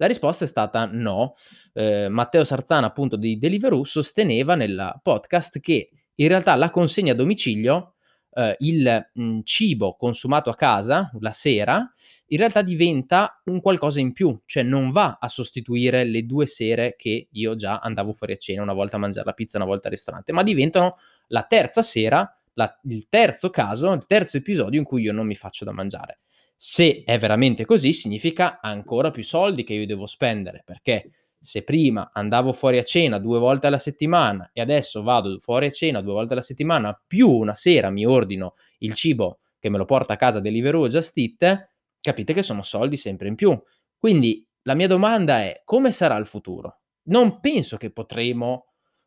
La 0.00 0.06
risposta 0.06 0.46
è 0.46 0.48
stata 0.48 0.88
no. 0.90 1.34
Eh, 1.74 2.08
Matteo 2.08 2.42
Sarzana, 2.42 2.86
appunto 2.86 3.16
di 3.16 3.36
Deliveroo, 3.36 3.84
sosteneva 3.84 4.54
nel 4.54 4.98
podcast 5.02 5.60
che 5.60 5.90
in 6.14 6.26
realtà 6.28 6.54
la 6.54 6.70
consegna 6.70 7.12
a 7.12 7.14
domicilio, 7.14 7.96
eh, 8.32 8.56
il 8.60 9.10
mh, 9.12 9.22
mm, 9.22 9.40
cibo 9.44 9.96
consumato 9.96 10.48
a 10.48 10.56
casa 10.56 11.10
la 11.20 11.32
sera, 11.32 11.86
in 12.28 12.38
realtà 12.38 12.62
diventa 12.62 13.42
un 13.44 13.60
qualcosa 13.60 14.00
in 14.00 14.14
più, 14.14 14.40
cioè 14.46 14.62
non 14.62 14.90
va 14.90 15.18
a 15.20 15.28
sostituire 15.28 16.04
le 16.04 16.24
due 16.24 16.46
sere 16.46 16.94
che 16.96 17.28
io 17.30 17.54
già 17.54 17.80
andavo 17.80 18.14
fuori 18.14 18.32
a 18.32 18.36
cena, 18.36 18.62
una 18.62 18.72
volta 18.72 18.96
a 18.96 19.00
mangiare 19.00 19.26
la 19.26 19.34
pizza, 19.34 19.58
una 19.58 19.66
volta 19.66 19.88
al 19.88 19.92
ristorante, 19.92 20.32
ma 20.32 20.42
diventano 20.42 20.96
la 21.26 21.42
terza 21.42 21.82
sera, 21.82 22.26
la, 22.54 22.74
il 22.84 23.06
terzo 23.10 23.50
caso, 23.50 23.92
il 23.92 24.06
terzo 24.06 24.38
episodio 24.38 24.78
in 24.80 24.86
cui 24.86 25.02
io 25.02 25.12
non 25.12 25.26
mi 25.26 25.34
faccio 25.34 25.66
da 25.66 25.72
mangiare. 25.72 26.20
Se 26.62 27.04
è 27.06 27.18
veramente 27.18 27.64
così, 27.64 27.94
significa 27.94 28.60
ancora 28.60 29.10
più 29.10 29.24
soldi 29.24 29.64
che 29.64 29.72
io 29.72 29.86
devo 29.86 30.04
spendere, 30.04 30.60
perché 30.62 31.10
se 31.40 31.64
prima 31.64 32.10
andavo 32.12 32.52
fuori 32.52 32.76
a 32.76 32.82
cena 32.82 33.18
due 33.18 33.38
volte 33.38 33.66
alla 33.66 33.78
settimana 33.78 34.50
e 34.52 34.60
adesso 34.60 35.02
vado 35.02 35.38
fuori 35.38 35.64
a 35.64 35.70
cena 35.70 36.02
due 36.02 36.12
volte 36.12 36.34
alla 36.34 36.42
settimana, 36.42 37.02
più 37.06 37.30
una 37.30 37.54
sera 37.54 37.88
mi 37.88 38.04
ordino 38.04 38.56
il 38.80 38.92
cibo 38.92 39.38
che 39.58 39.70
me 39.70 39.78
lo 39.78 39.86
porta 39.86 40.12
a 40.12 40.16
casa 40.16 40.38
Deliveroo 40.38 40.82
o 40.82 40.88
Just 40.88 41.16
Eat, 41.16 41.70
capite 41.98 42.34
che 42.34 42.42
sono 42.42 42.62
soldi 42.62 42.98
sempre 42.98 43.28
in 43.28 43.36
più. 43.36 43.58
Quindi 43.96 44.46
la 44.64 44.74
mia 44.74 44.86
domanda 44.86 45.40
è 45.40 45.62
come 45.64 45.90
sarà 45.92 46.18
il 46.18 46.26
futuro? 46.26 46.80
Non 47.04 47.40
penso 47.40 47.78
che 47.78 47.90
potremo 47.90 48.66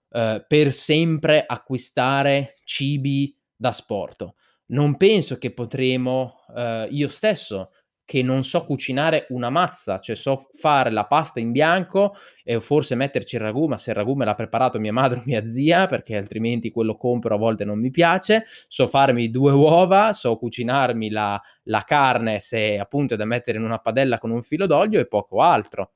eh, 0.10 0.44
per 0.48 0.74
sempre 0.74 1.46
acquistare 1.46 2.56
cibi 2.64 3.38
da 3.56 3.72
sport 3.72 4.34
non 4.74 4.98
penso 4.98 5.38
che 5.38 5.52
potremo, 5.54 6.44
eh, 6.56 6.88
io 6.92 7.08
stesso, 7.08 7.72
che 8.06 8.22
non 8.22 8.44
so 8.44 8.66
cucinare 8.66 9.28
una 9.30 9.50
mazza, 9.50 10.00
cioè 10.00 10.16
so 10.16 10.50
fare 10.52 10.92
la 10.92 11.06
pasta 11.06 11.40
in 11.40 11.52
bianco 11.52 12.14
e 12.44 12.60
forse 12.60 12.96
metterci 12.96 13.36
il 13.36 13.42
ragù, 13.42 13.68
ma 13.68 13.78
se 13.78 13.92
il 13.92 13.96
ragù 13.96 14.14
me 14.14 14.26
l'ha 14.26 14.36
preparato 14.36 14.78
mia 14.78 14.92
madre 14.92 15.20
o 15.20 15.24
mia 15.26 15.48
zia, 15.48 15.88
perché 15.88 16.18
altrimenti 16.18 16.70
quello 16.70 16.98
compro 16.98 17.36
a 17.36 17.38
volte 17.38 17.64
non 17.64 17.80
mi 17.80 17.92
piace, 17.92 18.44
so 18.68 18.88
farmi 18.88 19.30
due 19.30 19.54
uova, 19.54 20.12
so 20.12 20.36
cucinarmi 20.38 21.10
la, 21.10 21.42
la 21.64 21.84
carne 21.84 22.40
se 22.42 22.78
appunto 22.78 23.14
è 23.14 23.18
da 23.18 23.26
mettere 23.26 23.58
in 23.58 23.64
una 23.64 23.80
padella 23.80 24.18
con 24.18 24.32
un 24.32 24.42
filo 24.42 24.66
d'olio 24.68 25.00
e 25.00 25.08
poco 25.08 25.42
altro. 25.42 25.92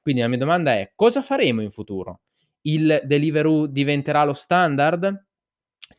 Quindi 0.00 0.22
la 0.22 0.28
mia 0.28 0.38
domanda 0.38 0.72
è 0.72 0.92
cosa 0.94 1.20
faremo 1.20 1.60
in 1.60 1.70
futuro? 1.70 2.20
Il 2.62 3.02
Deliveroo 3.04 3.66
diventerà 3.66 4.24
lo 4.24 4.32
standard? 4.32 5.28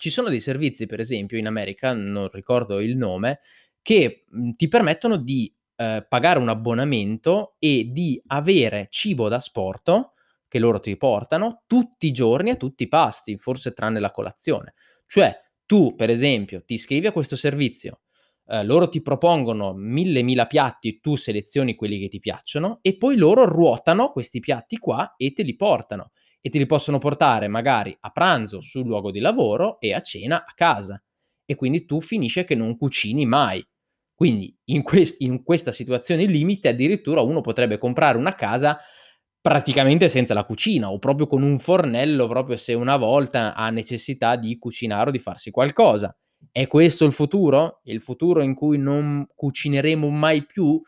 Ci 0.02 0.10
sono 0.10 0.30
dei 0.30 0.40
servizi, 0.40 0.88
per 0.88 1.00
esempio, 1.00 1.38
in 1.38 1.46
America, 1.46 1.94
non 1.94 2.28
ricordo 2.32 2.80
il 2.80 2.98
nome, 2.98 3.42
che 3.84 4.24
mh, 4.28 4.54
ti 4.54 4.68
permettono 4.68 5.16
di 5.16 5.54
eh, 5.76 6.04
pagare 6.10 6.40
un 6.40 6.50
abbonamento 6.50 7.54
e 7.60 7.88
di 7.92 8.20
avere 8.26 8.88
cibo 8.90 9.28
da 9.30 9.40
sport 9.40 10.14
che 10.48 10.58
loro 10.58 10.80
ti 10.80 10.98
portano 10.98 11.62
tutti 11.68 12.08
i 12.08 12.12
giorni 12.12 12.50
a 12.50 12.56
tutti 12.56 12.82
i 12.82 12.88
pasti, 12.88 13.38
forse 13.38 13.74
tranne 13.74 14.00
la 14.00 14.10
colazione. 14.10 14.74
Cioè, 15.06 15.40
tu, 15.68 15.94
per 15.94 16.10
esempio, 16.10 16.64
ti 16.66 16.74
iscrivi 16.74 17.06
a 17.06 17.12
questo 17.12 17.36
servizio, 17.36 18.00
eh, 18.48 18.64
loro 18.64 18.90
ti 18.90 19.04
propongono 19.04 19.72
mille 19.74 20.24
mila 20.24 20.48
piatti, 20.48 21.00
tu 21.00 21.16
selezioni 21.16 21.76
quelli 21.76 22.00
che 22.00 22.08
ti 22.08 22.20
piacciono 22.20 22.80
e 22.82 22.98
poi 22.98 23.18
loro 23.18 23.46
ruotano 23.46 24.10
questi 24.10 24.40
piatti 24.40 24.78
qua 24.78 25.14
e 25.16 25.32
te 25.34 25.44
li 25.44 25.56
portano 25.56 26.10
e 26.42 26.50
te 26.50 26.58
li 26.58 26.66
possono 26.66 26.98
portare 26.98 27.48
magari 27.48 27.96
a 28.00 28.10
pranzo 28.10 28.62
sul 28.62 28.86
luogo 28.86 29.12
di 29.12 29.20
lavoro 29.20 29.80
e 29.80 29.94
a 29.94 30.02
cena 30.02 30.44
a 30.44 30.54
casa. 30.56 31.02
E 31.46 31.56
quindi 31.56 31.86
tu 31.86 32.02
finisce 32.02 32.44
che 32.44 32.56
non 32.56 32.78
cucini 32.78 33.26
mai. 33.26 33.66
Quindi 34.14 34.56
in, 34.66 34.84
quest- 34.84 35.22
in 35.22 35.44
questa 35.44 35.72
situazione 35.72 36.26
limite 36.26 36.70
addirittura 36.70 37.22
uno 37.22 37.42
potrebbe 37.42 37.78
comprare 37.78 38.18
una 38.18 38.36
casa 38.36 38.80
praticamente 39.40 40.08
senza 40.08 40.36
la 40.36 40.44
cucina 40.44 40.92
o 40.92 41.00
proprio 41.00 41.26
con 41.26 41.42
un 41.42 41.58
fornello 41.58 42.28
proprio 42.28 42.58
se 42.58 42.74
una 42.74 42.96
volta 42.98 43.56
ha 43.56 43.70
necessità 43.72 44.36
di 44.36 44.58
cucinare 44.58 45.10
o 45.10 45.12
di 45.12 45.20
farsi 45.20 45.50
qualcosa. 45.50 46.16
È 46.52 46.68
questo 46.68 47.06
il 47.06 47.12
futuro? 47.12 47.82
Il 47.84 48.02
futuro 48.02 48.42
in 48.42 48.54
cui 48.54 48.78
non 48.78 49.28
cucineremo 49.34 50.10
mai 50.10 50.46
più? 50.46 50.80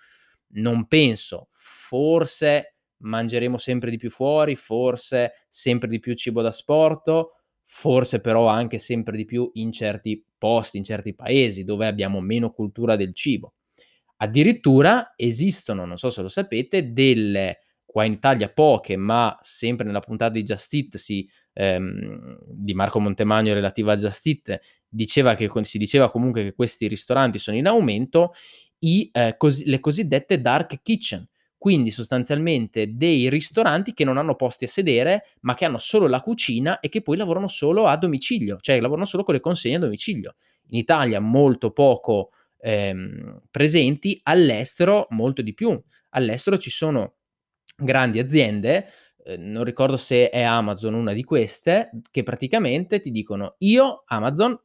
Non 0.55 0.88
penso. 0.88 1.48
Forse 1.51 2.73
mangeremo 3.03 3.57
sempre 3.57 3.89
di 3.89 3.98
più 3.98 4.10
fuori, 4.10 4.55
forse 4.55 5.45
sempre 5.48 5.88
di 5.88 6.00
più 6.00 6.13
cibo 6.15 6.41
da 6.41 6.51
sporto, 6.51 7.38
forse 7.65 8.22
però 8.22 8.48
anche 8.48 8.79
sempre 8.79 9.15
di 9.15 9.25
più 9.25 9.50
in 9.53 9.72
certi 9.72 10.24
posti, 10.38 10.77
in 10.77 10.83
certi 10.83 11.15
paesi 11.15 11.63
dove 11.63 11.88
abbiamo 11.88 12.19
meno 12.19 12.51
cultura 12.51 12.95
del 12.95 13.13
cibo. 13.13 13.53
Addirittura 14.17 15.13
esistono, 15.15 15.86
non 15.86 15.98
so 15.98 16.10
se 16.10 16.22
lo 16.22 16.27
sapete, 16.27 16.93
delle 16.93 17.60
qua 17.93 18.05
in 18.05 18.13
Italia 18.13 18.50
poche, 18.50 18.95
ma 18.95 19.38
sempre 19.41 19.86
nella 19.86 20.00
puntata 20.00 20.31
di 20.33 20.43
Just 20.43 20.74
Eat 20.74 20.98
si, 20.98 21.29
ehm, 21.53 22.38
di 22.48 22.74
Marco 22.74 23.00
Montemagno 23.00 23.53
relativa 23.53 23.93
a 23.93 23.98
Just 23.98 24.25
Eat, 24.25 24.60
diceva 24.88 25.36
che, 25.36 25.50
si 25.63 25.77
diceva 25.77 26.10
comunque 26.10 26.43
che 26.43 26.53
questi 26.53 26.88
ristoranti 26.88 27.38
sono 27.38 27.57
in 27.57 27.67
aumento, 27.67 28.33
i, 28.79 29.10
eh, 29.12 29.36
cos- 29.38 29.63
le 29.63 29.79
cosiddette 29.79 30.41
dark 30.41 30.81
kitchen, 30.81 31.27
quindi 31.63 31.91
sostanzialmente 31.91 32.93
dei 32.93 33.29
ristoranti 33.29 33.93
che 33.93 34.03
non 34.03 34.17
hanno 34.17 34.36
posti 34.36 34.65
a 34.65 34.67
sedere, 34.67 35.27
ma 35.43 35.53
che 35.53 35.63
hanno 35.63 35.77
solo 35.77 36.08
la 36.08 36.20
cucina 36.20 36.82
e 36.82 36.89
che 36.89 37.01
poi 37.01 37.15
lavorano 37.15 37.48
solo 37.48 37.88
a 37.88 37.96
domicilio, 37.96 38.58
cioè 38.60 38.82
lavorano 38.82 39.05
solo 39.05 39.24
con 39.24 39.34
le 39.34 39.39
consegne 39.39 39.77
a 39.77 39.79
domicilio. 39.79 40.36
In 40.72 40.79
Italia 40.79 41.22
molto 41.22 41.72
poco 41.72 42.32
ehm, 42.60 43.43
presenti, 43.50 44.20
all'estero 44.24 45.08
molto 45.12 45.41
di 45.41 45.53
più. 45.53 45.82
All'estero 46.10 46.58
ci 46.58 46.70
sono 46.70 47.13
grandi 47.77 48.20
aziende, 48.20 48.88
eh, 49.24 49.38
non 49.38 49.63
ricordo 49.63 49.96
se 49.96 50.29
è 50.29 50.41
Amazon 50.41 50.96
una 50.96 51.13
di 51.13 51.24
queste, 51.24 51.91
che 52.12 52.24
praticamente 52.24 53.00
ti 53.00 53.10
dicono 53.10 53.55
io 53.60 54.03
Amazon, 54.08 54.60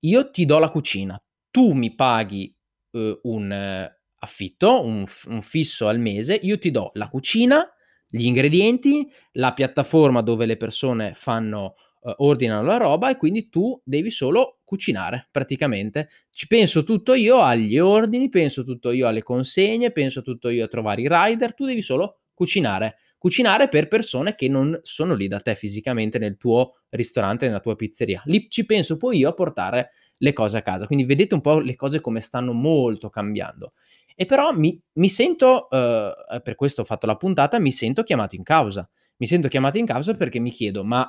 io 0.00 0.30
ti 0.30 0.44
do 0.44 0.58
la 0.58 0.68
cucina, 0.68 1.18
tu 1.50 1.72
mi 1.72 1.94
paghi 1.94 2.54
eh, 2.90 3.20
un 3.22 3.90
affitto, 4.22 4.82
un, 4.82 5.04
un 5.26 5.42
fisso 5.42 5.88
al 5.88 5.98
mese, 5.98 6.38
io 6.40 6.58
ti 6.58 6.70
do 6.70 6.90
la 6.94 7.08
cucina, 7.08 7.68
gli 8.08 8.24
ingredienti, 8.24 9.10
la 9.32 9.52
piattaforma 9.52 10.20
dove 10.20 10.46
le 10.46 10.56
persone 10.56 11.12
fanno 11.14 11.74
uh, 12.02 12.12
ordinano 12.18 12.62
la 12.62 12.76
roba 12.76 13.10
e 13.10 13.16
quindi 13.16 13.48
tu 13.48 13.80
devi 13.84 14.10
solo 14.10 14.60
cucinare 14.64 15.28
praticamente. 15.30 16.08
Ci 16.30 16.46
penso 16.46 16.84
tutto 16.84 17.14
io 17.14 17.40
agli 17.40 17.78
ordini, 17.78 18.28
penso 18.28 18.64
tutto 18.64 18.90
io 18.92 19.08
alle 19.08 19.22
consegne, 19.22 19.90
penso 19.90 20.22
tutto 20.22 20.48
io 20.50 20.64
a 20.64 20.68
trovare 20.68 21.02
i 21.02 21.08
rider, 21.08 21.54
tu 21.54 21.66
devi 21.66 21.82
solo 21.82 22.20
cucinare. 22.34 22.96
Cucinare 23.18 23.68
per 23.68 23.88
persone 23.88 24.34
che 24.34 24.48
non 24.48 24.78
sono 24.82 25.14
lì 25.14 25.28
da 25.28 25.38
te 25.38 25.54
fisicamente 25.54 26.18
nel 26.18 26.36
tuo 26.36 26.80
ristorante, 26.90 27.46
nella 27.46 27.60
tua 27.60 27.76
pizzeria. 27.76 28.20
Lì 28.26 28.48
ci 28.50 28.66
penso 28.66 28.96
poi 28.96 29.18
io 29.18 29.28
a 29.28 29.34
portare 29.34 29.90
le 30.16 30.32
cose 30.32 30.58
a 30.58 30.62
casa. 30.62 30.86
Quindi 30.86 31.04
vedete 31.04 31.34
un 31.34 31.40
po' 31.40 31.60
le 31.60 31.76
cose 31.76 32.00
come 32.00 32.20
stanno 32.20 32.52
molto 32.52 33.10
cambiando. 33.10 33.72
E 34.14 34.26
però 34.26 34.52
mi, 34.52 34.80
mi 34.94 35.08
sento, 35.08 35.68
uh, 35.70 36.40
per 36.42 36.54
questo 36.54 36.82
ho 36.82 36.84
fatto 36.84 37.06
la 37.06 37.16
puntata, 37.16 37.58
mi 37.58 37.72
sento 37.72 38.02
chiamato 38.02 38.36
in 38.36 38.42
causa. 38.42 38.88
Mi 39.16 39.26
sento 39.26 39.48
chiamato 39.48 39.78
in 39.78 39.86
causa 39.86 40.14
perché 40.14 40.38
mi 40.38 40.50
chiedo, 40.50 40.84
ma 40.84 41.08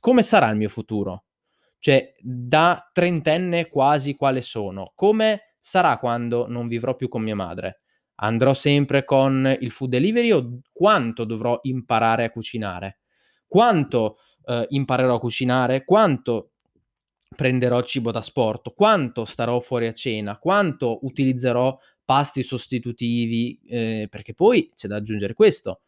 come 0.00 0.22
sarà 0.22 0.50
il 0.50 0.56
mio 0.56 0.68
futuro? 0.68 1.24
Cioè, 1.78 2.14
da 2.20 2.88
trentenne 2.92 3.68
quasi 3.68 4.14
quale 4.14 4.40
sono? 4.40 4.92
Come 4.94 5.54
sarà 5.58 5.98
quando 5.98 6.46
non 6.48 6.68
vivrò 6.68 6.94
più 6.96 7.08
con 7.08 7.22
mia 7.22 7.34
madre? 7.34 7.80
Andrò 8.16 8.54
sempre 8.54 9.04
con 9.04 9.56
il 9.60 9.70
food 9.70 9.90
delivery 9.90 10.30
o 10.30 10.60
quanto 10.72 11.24
dovrò 11.24 11.58
imparare 11.62 12.24
a 12.24 12.30
cucinare? 12.30 13.00
Quanto 13.46 14.18
eh, 14.44 14.66
imparerò 14.70 15.16
a 15.16 15.20
cucinare? 15.20 15.84
Quanto 15.84 16.52
prenderò 17.34 17.82
cibo 17.82 18.10
da 18.10 18.22
sport? 18.22 18.72
Quanto 18.74 19.24
starò 19.24 19.60
fuori 19.60 19.86
a 19.86 19.92
cena? 19.92 20.38
Quanto 20.38 21.00
utilizzerò 21.02 21.76
pasti 22.04 22.42
sostitutivi? 22.42 23.60
Eh, 23.66 24.06
perché 24.10 24.34
poi 24.34 24.70
c'è 24.74 24.88
da 24.88 24.96
aggiungere 24.96 25.34
questo 25.34 25.80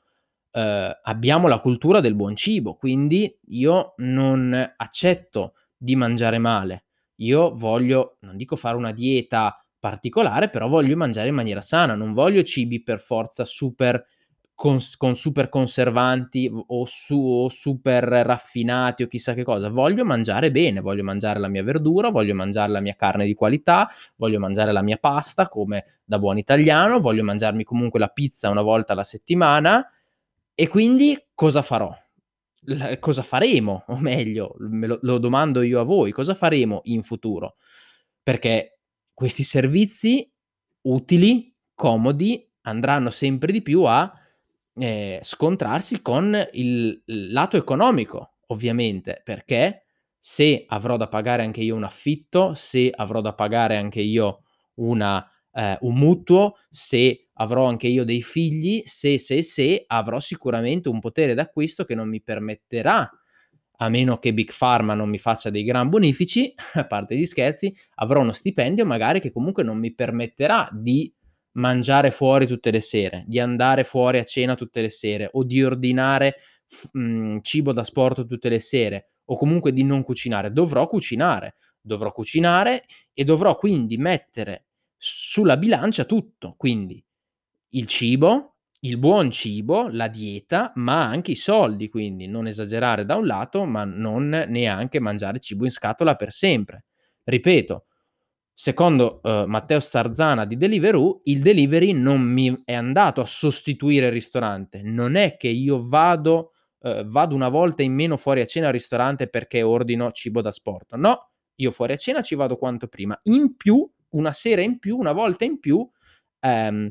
eh, 0.57 1.01
abbiamo 1.03 1.49
la 1.49 1.61
cultura 1.61 2.01
del 2.01 2.15
buon 2.15 2.35
cibo, 2.35 2.75
quindi 2.75 3.39
io 3.49 3.93
non 3.99 4.75
accetto 4.77 5.55
di 5.77 5.95
mangiare 5.95 6.39
male. 6.39 6.85
Io 7.17 7.55
voglio, 7.55 8.17
non 8.21 8.37
dico 8.37 8.57
fare 8.57 8.77
una 8.77 8.93
dieta 8.93 9.63
particolare, 9.79 10.49
però 10.49 10.67
voglio 10.69 10.97
mangiare 10.97 11.29
in 11.29 11.35
maniera 11.35 11.61
sana, 11.61 11.95
non 11.95 12.15
voglio 12.15 12.43
cibi 12.43 12.83
per 12.83 13.01
forza 13.01 13.45
super 13.45 14.03
con, 14.57 14.79
con 14.97 15.15
super 15.15 15.51
conservanti 15.51 16.51
o, 16.51 16.87
su, 16.87 17.15
o 17.15 17.51
super 17.51 18.03
raffinati 18.03 19.03
o 19.03 19.07
chissà 19.07 19.35
che 19.35 19.45
cosa. 19.45 19.69
Voglio 19.69 20.03
mangiare 20.03 20.51
bene, 20.51 20.81
voglio 20.81 21.05
mangiare 21.05 21.39
la 21.39 21.49
mia 21.49 21.63
verdura, 21.63 22.09
voglio 22.09 22.35
mangiare 22.35 22.73
la 22.73 22.81
mia 22.81 22.95
carne 22.95 23.27
di 23.27 23.35
qualità, 23.35 23.89
voglio 24.17 24.39
mangiare 24.39 24.73
la 24.73 24.81
mia 24.81 24.97
pasta 24.97 25.47
come 25.49 25.85
da 26.03 26.19
buon 26.19 26.39
italiano, 26.39 26.99
voglio 27.01 27.23
mangiarmi 27.23 27.65
comunque 27.65 28.01
la 28.01 28.09
pizza 28.09 28.49
una 28.49 28.63
volta 28.63 28.95
alla 28.95 29.05
settimana 29.05 29.89
e 30.55 30.69
quindi 30.69 31.23
cosa 31.35 31.61
farò? 31.61 31.95
L- 32.63 32.95
cosa 32.99 33.23
faremo? 33.23 33.85
O 33.89 33.99
meglio, 33.99 34.57
lo, 34.59 34.99
lo 35.03 35.19
domando 35.19 35.61
io 35.61 35.81
a 35.81 35.85
voi, 35.85 36.13
cosa 36.13 36.35
faremo 36.35 36.81
in 36.85 37.03
futuro? 37.03 37.57
Perché 38.23 38.79
questi 39.13 39.43
servizi 39.43 40.27
utili, 40.81 41.55
comodi, 41.75 42.51
andranno 42.63 43.11
sempre 43.11 43.53
di 43.53 43.61
più 43.61 43.83
a 43.83 44.11
eh, 44.79 45.21
scontrarsi 45.23 46.03
con 46.03 46.49
il, 46.53 47.03
lato 47.07 47.57
economico, 47.57 48.35
ovviamente, 48.49 49.21
perché 49.25 49.85
se 50.19 50.65
avrò 50.67 50.97
da 50.97 51.09
pagare 51.09 51.43
anche 51.43 51.63
io 51.63 51.75
un 51.75 51.85
affitto, 51.85 52.55
se 52.55 52.91
avrò 52.95 53.21
da 53.21 53.35
pagare 53.35 53.77
anche 53.77 54.01
io 54.01 54.43
una 54.75 55.29
eh, 55.57 55.79
un 55.81 55.95
mutuo, 55.95 56.57
se 56.69 57.29
avrò 57.35 57.65
anche 57.65 57.89
io 57.89 58.05
dei 58.05 58.23
figli, 58.23 58.83
se, 58.85 59.19
se, 59.19 59.43
se, 59.43 59.85
avrò 59.87 60.21
sicuramente 60.21 60.89
un 60.89 61.01
potere 61.01 61.35
d'acquisto 61.35 61.85
che 61.85 61.95
non 61.95 62.09
mi 62.09 62.21
permetterà, 62.21 63.11
a 63.79 63.89
meno 63.89 64.19
che 64.19 64.33
Big 64.33 64.53
Pharma 64.57 64.95
non 64.95 65.09
mi 65.09 65.19
faccia 65.19 65.51
dei 65.51 65.65
gran 65.65 65.89
bonifici, 65.89 66.55
a 66.75 66.87
parte 66.87 67.17
gli 67.17 67.25
scherzi, 67.25 67.75
avrò 67.97 68.21
uno 68.21 68.33
stipendio 68.33 68.85
magari 68.85 69.21
che 69.21 69.33
comunque 69.33 69.63
non 69.63 69.79
mi 69.79 69.95
permetterà 69.95 70.69
di 70.73 71.13
mangiare 71.57 72.11
fuori 72.11 72.47
tutte 72.47 72.71
le 72.71 72.81
sere, 72.81 73.25
di 73.27 73.39
andare 73.39 73.85
fuori 73.85 74.19
a 74.19 74.25
cena 74.25 74.55
tutte 74.55 74.81
le 74.81 74.91
sere 74.91 75.29
o 75.33 75.45
di 75.45 75.63
ordinare 75.63 76.37
mh, 76.93 77.01
mm, 77.01 77.39
cibo 77.43 77.73
da 77.73 77.85
sport 77.85 78.27
tutte 78.27 78.49
le 78.49 78.61
sere 78.61 79.11
o 79.27 79.37
comunque 79.37 79.73
di 79.73 79.83
non 79.83 80.03
cucinare. 80.03 80.53
Dovrò 80.53 80.87
cucinare, 80.87 81.57
dovrò 81.81 82.13
cucinare 82.13 82.85
e 83.13 83.25
dovrò 83.25 83.57
quindi 83.57 83.97
mettere 83.97 84.67
sulla 84.97 85.57
bilancia 85.57 86.05
tutto, 86.05 86.55
quindi 86.57 87.03
il 87.71 87.87
cibo, 87.87 88.57
il 88.81 88.99
buon 88.99 89.31
cibo, 89.31 89.89
la 89.89 90.09
dieta, 90.09 90.73
ma 90.77 91.05
anche 91.05 91.33
i 91.33 91.37
soldi, 91.37 91.89
quindi 91.89 92.27
non 92.27 92.47
esagerare 92.47 93.05
da 93.05 93.17
un 93.17 93.27
lato, 93.27 93.65
ma 93.65 93.85
non 93.85 94.29
neanche 94.29 95.01
mangiare 95.01 95.41
cibo 95.41 95.65
in 95.65 95.71
scatola 95.71 96.15
per 96.15 96.33
sempre. 96.33 96.85
Ripeto, 97.25 97.86
secondo 98.59 99.21
uh, 99.23 99.45
Matteo 99.45 99.79
Starzana 99.81 100.47
di 100.47 100.57
Deliveroo, 100.57 101.21
il 101.25 101.43
delivery 101.43 101.93
non 101.93 102.23
mi 102.23 102.63
è 102.65 102.73
andato 102.73 103.21
a 103.21 103.27
sostituire 103.27 104.07
il 104.07 104.13
ristorante, 104.13 104.81
non 104.81 105.15
è 105.15 105.37
che 105.37 105.49
io 105.49 105.87
vado, 105.87 106.53
uh, 106.79 107.05
vado 107.05 107.35
una 107.35 107.51
volta 107.51 107.83
in 107.83 107.93
meno 107.93 108.17
fuori 108.17 108.41
a 108.41 108.47
cena 108.47 108.69
al 108.69 108.73
ristorante 108.73 109.29
perché 109.29 109.61
ordino 109.61 110.11
cibo 110.11 110.41
da 110.41 110.51
sport, 110.53 110.95
no, 110.95 111.33
io 111.57 111.71
fuori 111.71 111.93
a 111.93 111.97
cena 111.97 112.23
ci 112.23 112.35
vado 112.35 112.57
quanto 112.57 112.89
prima, 112.89 113.19
in 113.25 113.57
più 113.57 113.87
una 114.13 114.33
sera 114.33 114.63
in 114.63 114.79
più, 114.79 114.97
una 114.97 115.13
volta 115.13 115.45
in 115.45 115.61
più, 115.61 115.87
ehm, 116.41 116.91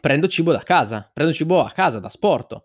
prendo 0.00 0.26
cibo 0.26 0.50
da 0.50 0.64
casa, 0.64 1.08
prendo 1.14 1.32
cibo 1.32 1.62
a 1.62 1.70
casa 1.70 2.00
da 2.00 2.08
sport. 2.08 2.60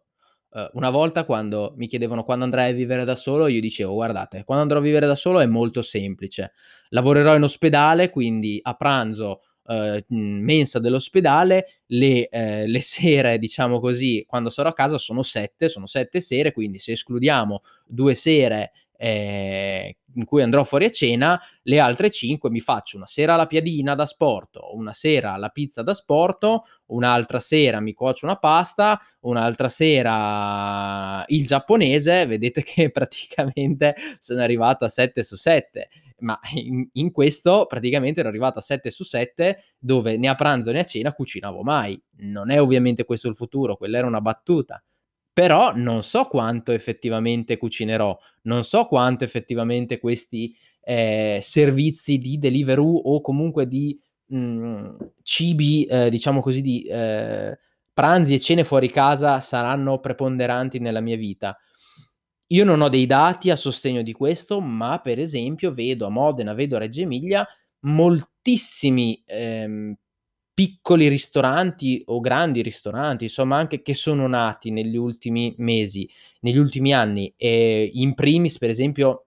Uh, 0.54 0.70
una 0.74 0.92
volta 0.92 1.26
quando 1.26 1.74
mi 1.78 1.88
chiedevano 1.88 2.22
quando 2.24 2.44
andrai 2.44 2.72
a 2.72 2.76
vivere 2.76 3.06
da 3.06 3.16
solo, 3.16 3.48
io 3.48 3.60
dicevo 3.60 3.94
guardate, 3.94 4.44
quando 4.44 4.62
andrò 4.64 4.78
a 4.78 4.84
vivere 4.84 5.08
da 5.08 5.16
solo 5.16 5.40
è 5.40 5.48
molto 5.48 5.82
semplice. 5.82 6.54
Lavorerò 6.90 7.36
in 7.36 7.44
ospedale, 7.44 8.10
quindi 8.10 8.60
a 8.62 8.74
pranzo 8.76 9.42
Uh, 9.66 10.04
mensa 10.10 10.78
dell'ospedale, 10.78 11.68
le, 11.86 12.28
uh, 12.30 12.70
le, 12.70 12.82
sere, 12.82 13.40
diciamo 13.40 13.80
così, 13.80 14.26
quando 14.28 14.50
sarò 14.50 14.68
a 14.68 14.74
casa 14.74 14.98
sono 14.98 15.24
sette, 15.24 15.70
sono 15.70 15.86
sette 15.86 16.20
sere, 16.20 16.52
quindi 16.52 16.80
se 16.80 16.92
escludiamo 16.92 17.62
due 17.86 18.14
sere 18.14 18.74
eh, 19.04 19.98
in 20.16 20.24
cui 20.24 20.42
andrò 20.42 20.64
fuori 20.64 20.86
a 20.86 20.90
cena, 20.90 21.38
le 21.64 21.80
altre 21.80 22.10
5 22.10 22.50
mi 22.50 22.62
faccio 22.62 22.96
una 22.96 23.06
sera 23.06 23.36
la 23.36 23.48
piadina 23.48 23.96
da 23.96 24.06
sport, 24.06 24.60
una 24.72 24.94
sera 24.94 25.36
la 25.36 25.50
pizza 25.50 25.82
da 25.82 25.94
sport, 25.94 26.48
un'altra 26.86 27.42
sera 27.42 27.82
mi 27.82 27.92
cuocio 27.92 28.26
una 28.26 28.38
pasta, 28.38 28.98
un'altra 29.22 29.68
sera 29.68 31.26
il 31.28 31.46
giapponese, 31.46 32.26
vedete 32.26 32.64
che 32.64 32.92
praticamente 32.92 33.94
sono 34.20 34.40
arrivato 34.40 34.86
a 34.86 34.90
7 34.90 35.22
su 35.22 35.36
7 35.36 35.90
ma 36.20 36.40
in, 36.54 36.88
in, 36.94 37.12
questo 37.12 37.66
praticamente 37.68 38.22
ero 38.22 38.30
arrivato 38.30 38.60
a 38.60 38.62
7 38.62 38.90
su 38.90 39.04
7 39.04 39.62
dove 39.78 40.16
né 40.16 40.30
a 40.30 40.36
pranzo 40.36 40.72
né 40.72 40.80
a 40.80 40.86
cena 40.86 41.12
cucinavo 41.12 41.62
mai. 41.64 42.02
Non 42.20 42.50
è 42.50 42.62
ovviamente 42.62 43.04
questo 43.04 43.28
il 43.28 43.36
futuro, 43.36 43.76
quella 43.76 43.98
era 43.98 44.08
una 44.08 44.22
battuta 44.22 44.82
però 45.34 45.74
non 45.76 46.04
so 46.04 46.26
quanto 46.26 46.72
effettivamente 46.72 47.58
cucinerò, 47.58 48.18
non 48.44 48.64
so 48.64 48.86
quanto 48.86 49.24
effettivamente 49.24 50.00
questi 50.00 50.56
eh, 50.84 51.40
servizi 51.42 52.20
di 52.20 52.38
Deliveroo 52.38 52.96
o 52.96 53.22
comunque 53.22 53.68
di 53.68 54.00
mh, 54.28 54.38
mm, 54.38 54.96
cibi, 55.24 55.86
eh, 55.86 56.10
diciamo 56.10 56.40
così, 56.40 56.62
di, 56.62 56.84
eh, 56.84 57.58
pranzi 57.94 58.36
e 58.36 58.40
cene 58.40 58.64
fuori 58.64 58.90
casa 58.90 59.40
saranno 59.40 60.00
preponderanti 60.00 60.80
nella 60.80 61.02
mia 61.02 61.18
vita. 61.18 61.58
Io 62.48 62.66
non 62.66 62.82
ho 62.82 62.90
dei 62.90 63.06
dati 63.06 63.50
a 63.50 63.56
sostegno 63.56 64.02
di 64.02 64.12
questo, 64.12 64.60
ma 64.60 65.00
per 65.00 65.20
esempio 65.20 65.74
vedo 65.74 66.06
a 66.06 66.10
Modena, 66.10 66.54
vedo 66.54 66.76
a 66.76 66.80
Reggio 66.80 67.02
Emilia 67.02 67.48
moltissimi 67.82 69.22
ehm, 69.26 69.96
piccoli 70.54 71.08
ristoranti 71.08 72.04
o 72.08 72.20
grandi 72.20 72.62
ristoranti, 72.62 73.26
insomma, 73.26 73.58
anche 73.58 73.82
che 73.82 73.94
sono 73.94 74.28
nati 74.28 74.70
negli 74.72 74.96
ultimi 74.96 75.54
mesi, 75.58 76.08
negli 76.42 76.58
ultimi 76.58 76.94
anni. 76.94 77.34
E 77.38 77.90
in 77.94 78.14
primis, 78.14 78.58
per 78.58 78.70
esempio, 78.70 79.26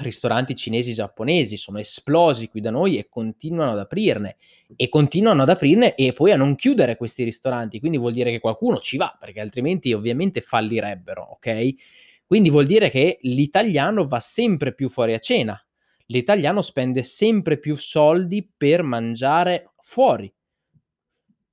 ristoranti 0.00 0.54
cinesi 0.54 0.90
e 0.90 0.94
giapponesi 0.94 1.56
sono 1.56 1.78
esplosi 1.78 2.48
qui 2.48 2.60
da 2.60 2.70
noi 2.70 2.98
e 2.98 3.08
continuano 3.08 3.72
ad 3.72 3.78
aprirne 3.78 4.36
e 4.76 4.88
continuano 4.88 5.42
ad 5.42 5.48
aprirne 5.48 5.94
e 5.94 6.12
poi 6.12 6.32
a 6.32 6.36
non 6.36 6.54
chiudere 6.56 6.96
questi 6.96 7.24
ristoranti, 7.24 7.80
quindi 7.80 7.98
vuol 7.98 8.12
dire 8.12 8.30
che 8.30 8.38
qualcuno 8.40 8.78
ci 8.78 8.96
va, 8.96 9.16
perché 9.18 9.40
altrimenti 9.40 9.92
ovviamente 9.92 10.40
fallirebbero, 10.40 11.22
ok? 11.22 11.74
Quindi 12.26 12.50
vuol 12.50 12.66
dire 12.66 12.90
che 12.90 13.18
l'italiano 13.22 14.06
va 14.06 14.20
sempre 14.20 14.74
più 14.74 14.88
fuori 14.88 15.14
a 15.14 15.18
cena. 15.18 15.60
L'italiano 16.06 16.60
spende 16.62 17.02
sempre 17.02 17.58
più 17.58 17.74
soldi 17.74 18.48
per 18.56 18.82
mangiare 18.82 19.72
fuori. 19.80 20.30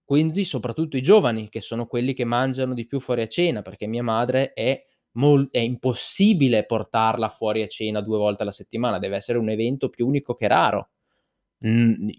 Quindi 0.05 0.45
soprattutto 0.45 0.97
i 0.97 1.01
giovani, 1.01 1.49
che 1.49 1.61
sono 1.61 1.87
quelli 1.87 2.13
che 2.13 2.23
mangiano 2.25 2.73
di 2.73 2.85
più 2.85 2.99
fuori 2.99 3.23
a 3.23 3.27
cena, 3.27 3.61
perché 3.61 3.87
mia 3.87 4.03
madre 4.03 4.53
è 4.53 4.81
mol- 5.13 5.49
è 5.51 5.59
impossibile 5.59 6.65
portarla 6.65 7.29
fuori 7.29 7.63
a 7.63 7.67
cena 7.67 8.01
due 8.01 8.17
volte 8.17 8.43
alla 8.43 8.51
settimana, 8.51 8.99
deve 8.99 9.15
essere 9.17 9.37
un 9.39 9.49
evento 9.49 9.89
più 9.89 10.07
unico 10.07 10.35
che 10.35 10.47
raro. 10.47 10.89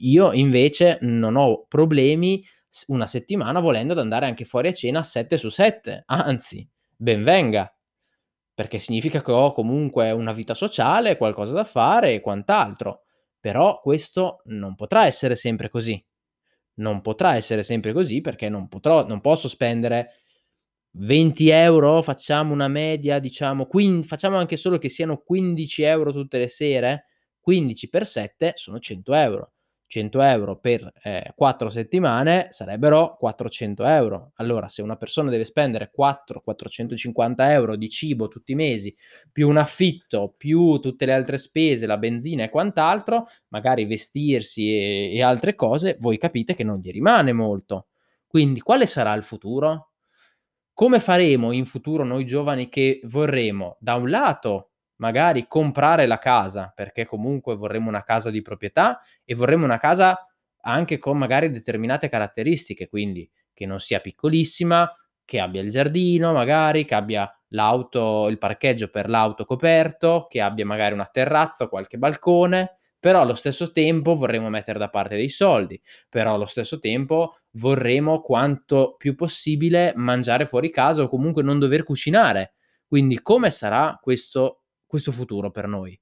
Io 0.01 0.33
invece 0.33 0.99
non 1.03 1.37
ho 1.37 1.65
problemi 1.69 2.43
una 2.89 3.07
settimana 3.07 3.61
volendo 3.61 3.93
ad 3.93 3.99
andare 4.01 4.27
anche 4.27 4.45
fuori 4.45 4.69
a 4.69 4.73
cena 4.73 5.03
7 5.03 5.37
su 5.37 5.49
7, 5.51 6.03
anzi, 6.07 6.69
ben 6.97 7.23
venga, 7.23 7.73
perché 8.55 8.79
significa 8.79 9.23
che 9.23 9.33
ho 9.33 9.53
comunque 9.53 10.11
una 10.13 10.33
vita 10.33 10.55
sociale, 10.55 11.17
qualcosa 11.17 11.53
da 11.55 11.65
fare 11.65 12.15
e 12.15 12.21
quant'altro. 12.21 13.03
Però 13.41 13.81
questo 13.81 14.41
non 14.47 14.75
potrà 14.75 15.07
essere 15.07 15.37
sempre 15.37 15.69
così. 15.69 16.03
Non 16.79 17.01
potrà 17.01 17.37
essere 17.37 17.63
sempre 17.63 17.93
così 17.93 18.21
perché 18.21 18.49
non 18.51 18.69
potrò, 18.69 19.07
non 19.07 19.21
posso 19.23 19.49
spendere 19.49 20.11
20 20.99 21.49
euro, 21.49 22.03
facciamo 22.03 22.53
una 22.53 22.69
media, 22.69 23.19
diciamo, 23.19 23.67
quin- 23.67 24.03
facciamo 24.05 24.37
anche 24.37 24.57
solo 24.57 24.77
che 24.79 24.89
siano 24.91 25.19
15 25.19 25.83
euro 25.83 26.13
tutte 26.13 26.39
le 26.39 26.49
sere, 26.49 27.07
15 27.41 27.89
per 27.89 28.07
7 28.07 28.53
sono 28.57 28.79
100 28.79 29.15
euro. 29.15 29.53
100 29.89 30.21
euro 30.21 30.59
per 30.59 30.93
eh, 31.03 31.33
4 31.35 31.69
settimane 31.69 32.49
sarebbero 32.51 33.17
400 33.19 33.85
euro. 33.85 34.33
Allora, 34.37 34.69
se 34.69 34.83
una 34.83 34.97
persona 34.97 35.31
deve 35.31 35.45
spendere 35.45 35.91
4, 35.93 36.41
450 36.41 37.53
euro 37.53 37.77
di 37.77 37.89
cibo 37.89 38.29
tutti 38.29 38.53
i 38.53 38.57
mesi, 38.57 38.95
più 39.31 39.49
un 39.49 39.57
affitto, 39.57 40.35
più 40.37 40.79
tutte 40.81 41.07
le 41.07 41.13
altre 41.13 41.39
spese, 41.39 41.87
la 41.87 41.99
benzina 41.99 42.45
e 42.45 42.51
quant'altro, 42.51 43.27
magari 43.49 43.85
vestirsi 43.87 44.69
e, 44.69 45.15
e 45.15 45.23
altre 45.23 45.55
cose, 45.55 45.97
voi 46.01 46.19
capite 46.19 46.55
che 46.55 46.65
non 46.65 46.79
gli 46.79 46.91
rimane 46.91 47.33
molto. 47.33 47.87
Quindi, 48.27 48.61
quale 48.61 48.87
sarà 48.87 49.15
il 49.15 49.23
futuro? 49.23 49.93
Come 50.75 51.01
faremo 51.01 51.53
in 51.53 51.65
futuro 51.65 52.05
noi 52.05 52.27
giovani 52.27 52.69
che 52.69 53.01
vorremmo, 53.05 53.77
da 53.81 53.95
un 53.95 54.11
lato, 54.11 54.73
magari 54.97 55.47
comprare 55.47 56.07
la 56.07 56.19
casa, 56.19 56.73
perché 56.75 57.07
comunque 57.07 57.57
vorremmo 57.57 57.89
una 57.89 58.03
casa 58.03 58.31
di 58.31 58.43
proprietà 58.43 59.01
e 59.25 59.35
vorremmo 59.35 59.65
una 59.65 59.79
casa 59.79 60.27
anche 60.63 60.99
con 60.99 61.17
magari 61.19 61.51
determinate 61.51 62.09
caratteristiche, 62.09 62.89
quindi 62.89 63.29
che 63.55 63.67
non 63.67 63.79
sia 63.81 64.01
piccolissima, 64.01 64.91
che 65.25 65.41
abbia 65.41 65.61
il 65.63 65.71
giardino 65.71 66.33
magari, 66.33 66.85
che 66.85 66.95
abbia 66.95 67.31
l'auto, 67.49 68.29
il 68.29 68.39
parcheggio 68.39 68.89
per 68.89 69.09
l'auto 69.09 69.45
coperto, 69.45 70.27
che 70.29 70.41
abbia 70.41 70.67
magari 70.67 70.95
una 70.95 71.07
terrazza 71.07 71.65
o 71.65 71.69
qualche 71.69 71.99
balcone, 71.99 72.77
però 72.99 73.21
allo 73.21 73.35
stesso 73.35 73.71
tempo 73.71 74.17
vorremmo 74.17 74.49
mettere 74.49 74.79
da 74.79 74.89
parte 74.89 75.17
dei 75.17 75.29
soldi, 75.29 75.81
però 76.09 76.35
allo 76.35 76.47
stesso 76.47 76.79
tempo 76.79 77.35
vorremmo 77.53 78.21
quanto 78.21 78.95
più 78.99 79.15
possibile 79.15 79.93
mangiare 79.97 80.47
fuori 80.47 80.71
casa 80.71 81.03
o 81.03 81.09
comunque 81.09 81.43
non 81.43 81.59
dover 81.59 81.85
cucinare. 81.85 82.55
Quindi 82.87 83.21
come 83.23 83.51
sarà 83.51 83.99
questo, 84.01 84.63
questo 84.87 85.13
futuro 85.13 85.51
per 85.51 85.67
noi? 85.67 85.99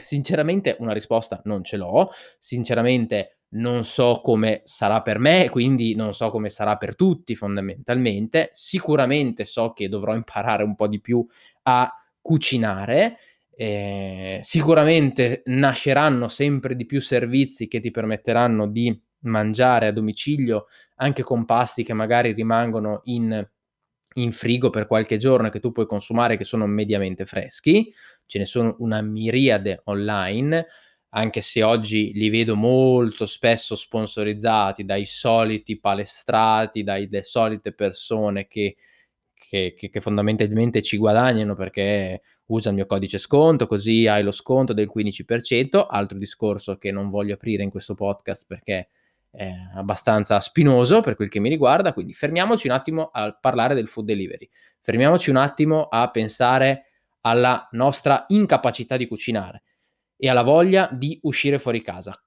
Sinceramente 0.00 0.76
una 0.80 0.92
risposta 0.92 1.40
non 1.44 1.62
ce 1.62 1.76
l'ho, 1.76 2.10
sinceramente 2.38 3.38
non 3.50 3.84
so 3.84 4.20
come 4.22 4.60
sarà 4.64 5.00
per 5.02 5.18
me, 5.18 5.48
quindi 5.48 5.94
non 5.94 6.12
so 6.12 6.28
come 6.30 6.50
sarà 6.50 6.76
per 6.76 6.94
tutti 6.94 7.34
fondamentalmente. 7.34 8.50
Sicuramente 8.52 9.44
so 9.44 9.72
che 9.72 9.88
dovrò 9.88 10.14
imparare 10.14 10.62
un 10.62 10.74
po' 10.74 10.86
di 10.86 11.00
più 11.00 11.26
a 11.62 11.90
cucinare 12.20 13.18
eh, 13.60 14.38
sicuramente 14.40 15.42
nasceranno 15.46 16.28
sempre 16.28 16.76
di 16.76 16.86
più 16.86 17.00
servizi 17.00 17.66
che 17.66 17.80
ti 17.80 17.90
permetteranno 17.90 18.68
di 18.68 18.96
mangiare 19.22 19.88
a 19.88 19.92
domicilio 19.92 20.66
anche 20.98 21.24
con 21.24 21.44
pasti 21.44 21.82
che 21.82 21.92
magari 21.92 22.30
rimangono 22.30 23.00
in, 23.06 23.44
in 24.20 24.32
frigo 24.32 24.70
per 24.70 24.86
qualche 24.86 25.16
giorno 25.16 25.48
che 25.48 25.60
tu 25.60 25.72
puoi 25.72 25.86
consumare 25.86 26.36
che 26.36 26.44
sono 26.44 26.66
mediamente 26.66 27.26
freschi. 27.26 27.92
Ce 28.26 28.38
ne 28.38 28.44
sono 28.44 28.76
una 28.78 29.00
miriade 29.02 29.82
online, 29.84 30.66
anche 31.10 31.40
se 31.40 31.62
oggi 31.62 32.12
li 32.12 32.28
vedo 32.28 32.54
molto 32.54 33.26
spesso 33.26 33.74
sponsorizzati 33.74 34.84
dai 34.84 35.04
soliti 35.06 35.78
palestrati, 35.78 36.82
dalle 36.82 37.22
solite 37.22 37.72
persone 37.72 38.46
che 38.46 38.76
che, 39.38 39.74
che, 39.76 39.88
che, 39.88 40.00
fondamentalmente 40.00 40.82
ci 40.82 40.96
guadagnano 40.96 41.54
perché 41.54 42.22
usa 42.46 42.70
il 42.70 42.74
mio 42.74 42.86
codice 42.86 43.18
sconto, 43.18 43.66
così 43.66 44.06
hai 44.06 44.22
lo 44.22 44.32
sconto 44.32 44.72
del 44.72 44.90
15%, 44.94 45.86
altro 45.88 46.18
discorso 46.18 46.76
che 46.76 46.90
non 46.90 47.08
voglio 47.08 47.34
aprire 47.34 47.62
in 47.62 47.70
questo 47.70 47.94
podcast 47.94 48.44
perché 48.46 48.88
è 49.30 49.50
abbastanza 49.74 50.40
spinoso 50.40 51.00
per 51.00 51.14
quel 51.14 51.28
che 51.28 51.40
mi 51.40 51.48
riguarda, 51.48 51.92
quindi 51.92 52.12
fermiamoci 52.12 52.66
un 52.66 52.72
attimo 52.72 53.10
a 53.12 53.36
parlare 53.38 53.74
del 53.74 53.88
food 53.88 54.06
delivery, 54.06 54.48
fermiamoci 54.80 55.30
un 55.30 55.36
attimo 55.36 55.88
a 55.88 56.10
pensare 56.10 56.84
alla 57.22 57.68
nostra 57.72 58.24
incapacità 58.28 58.96
di 58.96 59.06
cucinare 59.06 59.62
e 60.16 60.28
alla 60.28 60.42
voglia 60.42 60.88
di 60.92 61.18
uscire 61.22 61.58
fuori 61.58 61.82
casa 61.82 62.20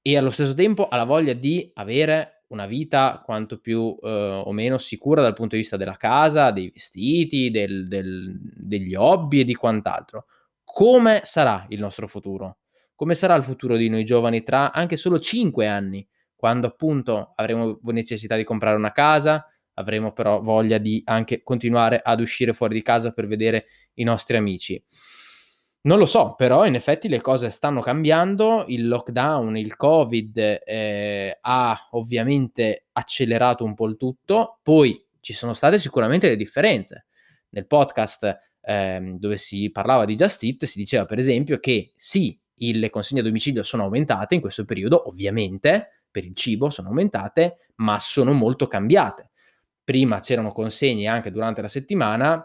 e 0.00 0.16
allo 0.16 0.30
stesso 0.30 0.54
tempo 0.54 0.88
alla 0.88 1.04
voglia 1.04 1.32
di 1.32 1.68
avere 1.74 2.44
una 2.48 2.66
vita 2.66 3.22
quanto 3.24 3.58
più 3.58 3.98
eh, 4.00 4.42
o 4.44 4.52
meno 4.52 4.78
sicura 4.78 5.20
dal 5.20 5.34
punto 5.34 5.56
di 5.56 5.62
vista 5.62 5.76
della 5.76 5.96
casa, 5.96 6.52
dei 6.52 6.70
vestiti, 6.70 7.50
del, 7.50 7.88
del, 7.88 8.38
degli 8.38 8.94
hobby 8.94 9.40
e 9.40 9.44
di 9.44 9.54
quant'altro. 9.54 10.26
Come 10.62 11.22
sarà 11.24 11.66
il 11.70 11.80
nostro 11.80 12.06
futuro? 12.06 12.58
Come 12.94 13.14
sarà 13.14 13.34
il 13.34 13.42
futuro 13.42 13.76
di 13.76 13.88
noi 13.88 14.04
giovani 14.04 14.44
tra 14.44 14.72
anche 14.72 14.96
solo 14.96 15.18
5 15.18 15.66
anni, 15.66 16.06
quando 16.36 16.66
appunto 16.66 17.32
avremo 17.34 17.80
necessità 17.84 18.36
di 18.36 18.44
comprare 18.44 18.76
una 18.76 18.92
casa, 18.92 19.46
avremo 19.74 20.12
però 20.12 20.40
voglia 20.40 20.78
di 20.78 21.02
anche 21.06 21.42
continuare 21.42 22.00
ad 22.02 22.20
uscire 22.20 22.52
fuori 22.52 22.74
di 22.74 22.82
casa 22.82 23.12
per 23.12 23.26
vedere 23.26 23.66
i 23.94 24.04
nostri 24.04 24.36
amici. 24.36 24.82
Non 25.82 25.98
lo 25.98 26.06
so, 26.06 26.34
però 26.34 26.66
in 26.66 26.74
effetti 26.74 27.08
le 27.08 27.20
cose 27.20 27.48
stanno 27.48 27.80
cambiando, 27.80 28.64
il 28.66 28.88
lockdown, 28.88 29.56
il 29.56 29.76
Covid 29.76 30.60
eh, 30.64 31.38
ha 31.40 31.88
ovviamente 31.92 32.86
accelerato 32.92 33.62
un 33.64 33.74
po' 33.74 33.86
il 33.86 33.96
tutto, 33.96 34.58
poi 34.64 35.00
ci 35.20 35.32
sono 35.32 35.52
state 35.52 35.78
sicuramente 35.78 36.28
le 36.28 36.36
differenze. 36.36 37.06
Nel 37.50 37.68
podcast 37.68 38.36
eh, 38.60 39.14
dove 39.16 39.36
si 39.36 39.70
parlava 39.70 40.04
di 40.04 40.16
Just 40.16 40.42
Eat 40.42 40.64
si 40.64 40.78
diceva 40.78 41.04
per 41.04 41.18
esempio 41.18 41.60
che 41.60 41.92
sì, 41.94 42.36
le 42.56 42.90
consegne 42.90 43.20
a 43.20 43.24
domicilio 43.24 43.62
sono 43.62 43.84
aumentate 43.84 44.34
in 44.34 44.40
questo 44.40 44.64
periodo, 44.64 45.08
ovviamente 45.08 46.05
per 46.16 46.24
il 46.24 46.34
cibo 46.34 46.70
sono 46.70 46.88
aumentate, 46.88 47.72
ma 47.76 47.98
sono 47.98 48.32
molto 48.32 48.66
cambiate. 48.66 49.32
Prima 49.84 50.20
c'erano 50.20 50.50
consegne 50.50 51.08
anche 51.08 51.30
durante 51.30 51.60
la 51.60 51.68
settimana, 51.68 52.42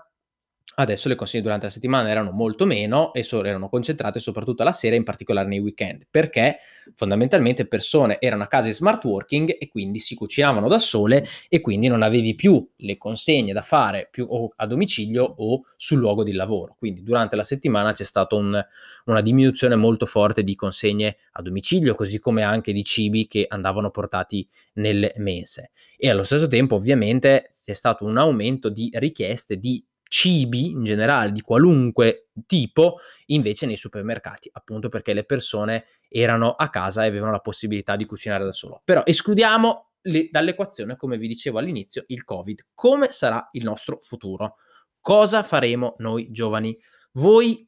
Adesso 0.82 1.10
le 1.10 1.16
consegne 1.16 1.44
durante 1.44 1.66
la 1.66 1.72
settimana 1.72 2.10
erano 2.10 2.32
molto 2.32 2.66
meno 2.66 3.14
e 3.14 3.22
so- 3.22 3.44
erano 3.44 3.70
concentrate 3.70 4.18
soprattutto 4.18 4.64
la 4.64 4.72
sera, 4.72 4.96
in 4.96 5.04
particolare 5.04 5.48
nei 5.48 5.60
weekend, 5.60 6.08
perché 6.10 6.58
fondamentalmente 6.96 7.68
persone 7.68 8.20
erano 8.20 8.42
a 8.42 8.48
casa 8.48 8.66
in 8.66 8.74
smart 8.74 9.04
working 9.04 9.58
e 9.60 9.68
quindi 9.68 10.00
si 10.00 10.16
cucinavano 10.16 10.68
da 10.68 10.80
sole 10.80 11.24
e 11.50 11.62
quindi 11.62 11.88
non 11.88 12.02
avevi 12.02 12.34
più 12.34 12.68
le 12.78 12.98
consegne 12.98 13.54
da 13.54 13.62
fare 13.62 14.08
più 14.10 14.26
o 14.28 14.54
a 14.56 14.66
domicilio 14.66 15.24
o 15.24 15.62
sul 15.78 16.00
luogo 16.00 16.24
di 16.24 16.32
lavoro. 16.32 16.76
Quindi 16.80 17.04
durante 17.04 17.36
la 17.36 17.44
settimana 17.44 17.92
c'è 17.92 18.04
stata 18.04 18.36
un, 18.36 18.60
una 19.06 19.22
diminuzione 19.22 19.76
molto 19.76 20.08
forte 20.08 20.44
di 20.44 20.56
consegne 20.56 21.18
a 21.34 21.44
domicilio, 21.44 21.94
così 21.94 22.18
come 22.18 22.42
anche 22.42 22.74
di 22.74 22.84
cibi 22.84 23.28
che 23.28 23.46
andavano 23.48 23.92
portati 23.92 24.48
nelle 24.74 25.14
mense. 25.18 25.70
E 25.96 26.10
allo 26.10 26.24
stesso 26.24 26.48
tempo 26.48 26.74
ovviamente 26.74 27.52
c'è 27.64 27.74
stato 27.74 28.04
un 28.04 28.18
aumento 28.18 28.70
di 28.70 28.90
richieste 28.94 29.58
di 29.58 29.86
cibi 30.12 30.72
in 30.72 30.84
generale 30.84 31.32
di 31.32 31.40
qualunque 31.40 32.32
tipo 32.46 32.98
invece 33.28 33.66
nei 33.66 33.78
supermercati, 33.78 34.50
appunto 34.52 34.90
perché 34.90 35.14
le 35.14 35.24
persone 35.24 35.86
erano 36.10 36.52
a 36.52 36.70
casa 36.70 37.06
e 37.06 37.08
avevano 37.08 37.32
la 37.32 37.40
possibilità 37.40 37.96
di 37.96 38.04
cucinare 38.04 38.44
da 38.44 38.52
solo. 38.52 38.82
Però 38.84 39.04
escludiamo 39.06 39.92
le, 40.02 40.28
dall'equazione, 40.30 40.98
come 40.98 41.18
vi 41.18 41.30
dicevo 41.30 41.60
all'inizio, 41.60 42.04
il 42.08 42.26
Covid. 42.26 42.66
Come 42.74 43.10
sarà 43.12 43.48
il 43.54 43.64
nostro 43.64 44.00
futuro? 44.02 44.58
Cosa 45.00 45.44
faremo 45.44 45.96
noi 46.00 46.30
giovani? 46.30 46.76
Voi 47.14 47.66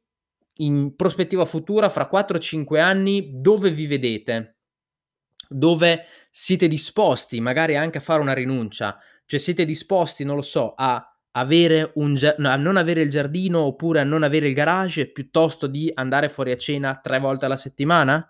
in 0.58 0.97
prospettiva 0.97 1.45
futura, 1.45 1.88
fra 1.88 2.10
4-5 2.12 2.77
anni, 2.77 3.39
dove 3.39 3.71
vi 3.71 3.88
vedete? 3.88 4.58
Dove 5.47 6.06
siete 6.29 6.67
disposti 6.67 7.39
magari 7.39 7.77
anche 7.77 7.99
a 7.99 8.01
fare 8.01 8.19
una 8.19 8.34
rinuncia? 8.34 8.99
Cioè 9.25 9.39
siete 9.39 9.63
disposti, 9.63 10.25
non 10.25 10.36
lo 10.36 10.41
so, 10.41 10.73
a 10.75 11.08
avere 11.36 11.91
un 11.96 12.15
a 12.38 12.56
non 12.56 12.78
avere 12.78 13.02
il 13.02 13.10
giardino 13.10 13.62
oppure 13.62 14.00
a 14.00 14.04
non 14.04 14.24
avere 14.24 14.48
il 14.48 14.54
garage 14.54 15.08
piuttosto 15.12 15.67
di 15.67 15.91
andare 15.93 16.30
fuori 16.30 16.52
a 16.52 16.58
cena 16.58 17.00
tre 17.02 17.19
volte 17.19 17.46
alla 17.46 17.58
settimana? 17.58 18.28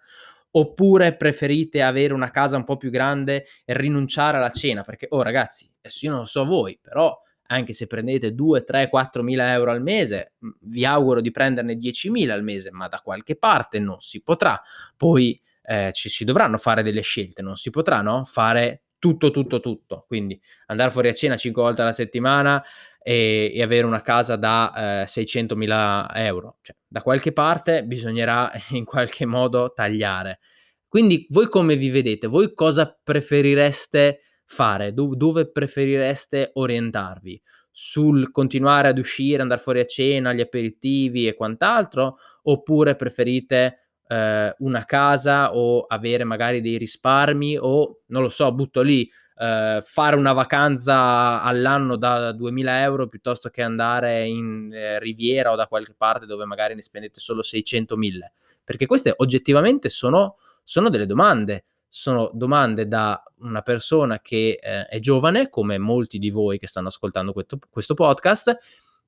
Oppure 0.55 1.15
preferite 1.15 1.81
avere 1.81 2.13
una 2.13 2.29
casa 2.29 2.57
un 2.57 2.63
po' 2.63 2.77
più 2.77 2.91
grande 2.91 3.45
e 3.65 3.75
rinunciare 3.75 4.37
alla 4.37 4.51
cena? 4.51 4.83
Perché, 4.83 5.07
oh 5.09 5.23
ragazzi, 5.23 5.67
adesso 5.79 6.05
io 6.05 6.13
non 6.13 6.27
so 6.27 6.45
voi, 6.45 6.77
però 6.79 7.19
anche 7.47 7.73
se 7.73 7.87
prendete 7.87 8.33
2, 8.33 8.63
3, 8.63 8.87
4 8.87 9.23
mila 9.23 9.51
euro 9.51 9.71
al 9.71 9.81
mese, 9.81 10.33
vi 10.61 10.85
auguro 10.85 11.21
di 11.21 11.31
prenderne 11.31 11.75
10 11.75 12.09
mila 12.09 12.33
al 12.33 12.43
mese, 12.43 12.71
ma 12.71 12.87
da 12.87 12.99
qualche 12.99 13.35
parte 13.35 13.79
non 13.79 13.99
si 13.99 14.21
potrà. 14.21 14.61
Poi 14.95 15.39
eh, 15.63 15.91
ci 15.93 16.09
si 16.09 16.23
dovranno 16.23 16.57
fare 16.57 16.83
delle 16.83 17.01
scelte, 17.01 17.41
non 17.41 17.55
si 17.55 17.69
potrà 17.69 18.01
no? 18.01 18.23
fare 18.25 18.83
tutto, 19.03 19.31
tutto, 19.31 19.59
tutto. 19.59 20.05
Quindi 20.07 20.39
andare 20.67 20.89
fuori 20.89 21.09
a 21.09 21.13
cena 21.13 21.35
5 21.35 21.61
volte 21.61 21.81
alla 21.81 21.91
settimana 21.91 22.63
e, 23.03 23.51
e 23.53 23.61
avere 23.61 23.85
una 23.85 24.01
casa 24.01 24.37
da 24.37 25.01
eh, 25.03 25.07
600 25.07 25.55
mila 25.55 26.09
euro. 26.15 26.57
Cioè, 26.61 26.75
da 26.87 27.01
qualche 27.01 27.33
parte 27.33 27.83
bisognerà 27.83 28.51
in 28.71 28.85
qualche 28.85 29.25
modo 29.25 29.73
tagliare. 29.73 30.39
Quindi 30.87 31.25
voi 31.29 31.47
come 31.49 31.75
vi 31.75 31.89
vedete? 31.89 32.27
Voi 32.27 32.53
cosa 32.53 32.97
preferireste 33.03 34.19
fare? 34.45 34.93
Do- 34.93 35.15
dove 35.15 35.51
preferireste 35.51 36.51
orientarvi? 36.53 37.41
Sul 37.71 38.31
continuare 38.31 38.89
ad 38.89 38.99
uscire, 38.99 39.41
andare 39.41 39.59
fuori 39.59 39.79
a 39.79 39.85
cena, 39.85 40.31
gli 40.31 40.41
aperitivi 40.41 41.27
e 41.27 41.33
quant'altro? 41.33 42.17
Oppure 42.43 42.95
preferite 42.95 43.79
eh, 44.07 44.55
una 44.59 44.85
casa 44.85 45.55
o 45.55 45.81
avere 45.81 46.23
magari 46.23 46.61
dei 46.61 46.77
risparmi 46.77 47.57
o, 47.57 48.01
non 48.07 48.21
lo 48.21 48.29
so, 48.29 48.53
butto 48.53 48.81
lì, 48.81 49.09
eh, 49.37 49.81
fare 49.83 50.15
una 50.15 50.33
vacanza 50.33 51.41
all'anno 51.41 51.95
da 51.95 52.31
2000 52.31 52.81
euro 52.81 53.07
piuttosto 53.07 53.49
che 53.49 53.61
andare 53.61 54.27
in 54.27 54.71
eh, 54.73 54.99
Riviera 54.99 55.51
o 55.51 55.55
da 55.55 55.67
qualche 55.67 55.93
parte 55.97 56.25
dove 56.25 56.45
magari 56.45 56.75
ne 56.75 56.81
spendete 56.81 57.19
solo 57.19 57.41
600 57.41 57.95
mila? 57.97 58.31
Perché 58.63 58.85
queste 58.85 59.13
oggettivamente 59.15 59.89
sono, 59.89 60.37
sono 60.63 60.89
delle 60.89 61.05
domande 61.05 61.65
sono 61.95 62.31
domande 62.33 62.87
da 62.87 63.23
una 63.41 63.61
persona 63.61 64.19
che 64.19 64.57
eh, 64.59 64.87
è 64.87 64.99
giovane, 64.99 65.49
come 65.49 65.77
molti 65.77 66.17
di 66.17 66.31
voi 66.31 66.57
che 66.57 66.65
stanno 66.65 66.87
ascoltando 66.87 67.33
questo, 67.33 67.59
questo 67.69 67.93
podcast, 67.93 68.57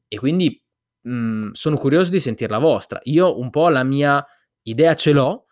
e 0.07 0.17
quindi 0.19 0.61
mh, 1.01 1.11
mm, 1.11 1.51
sono 1.53 1.77
curioso 1.77 2.11
di 2.11 2.19
sentire 2.19 2.51
la 2.51 2.59
vostra. 2.59 2.99
Io 3.05 3.39
un 3.39 3.49
po' 3.49 3.69
la 3.69 3.83
mia 3.83 4.23
idea 4.61 4.93
ce 4.93 5.13
l'ho, 5.13 5.44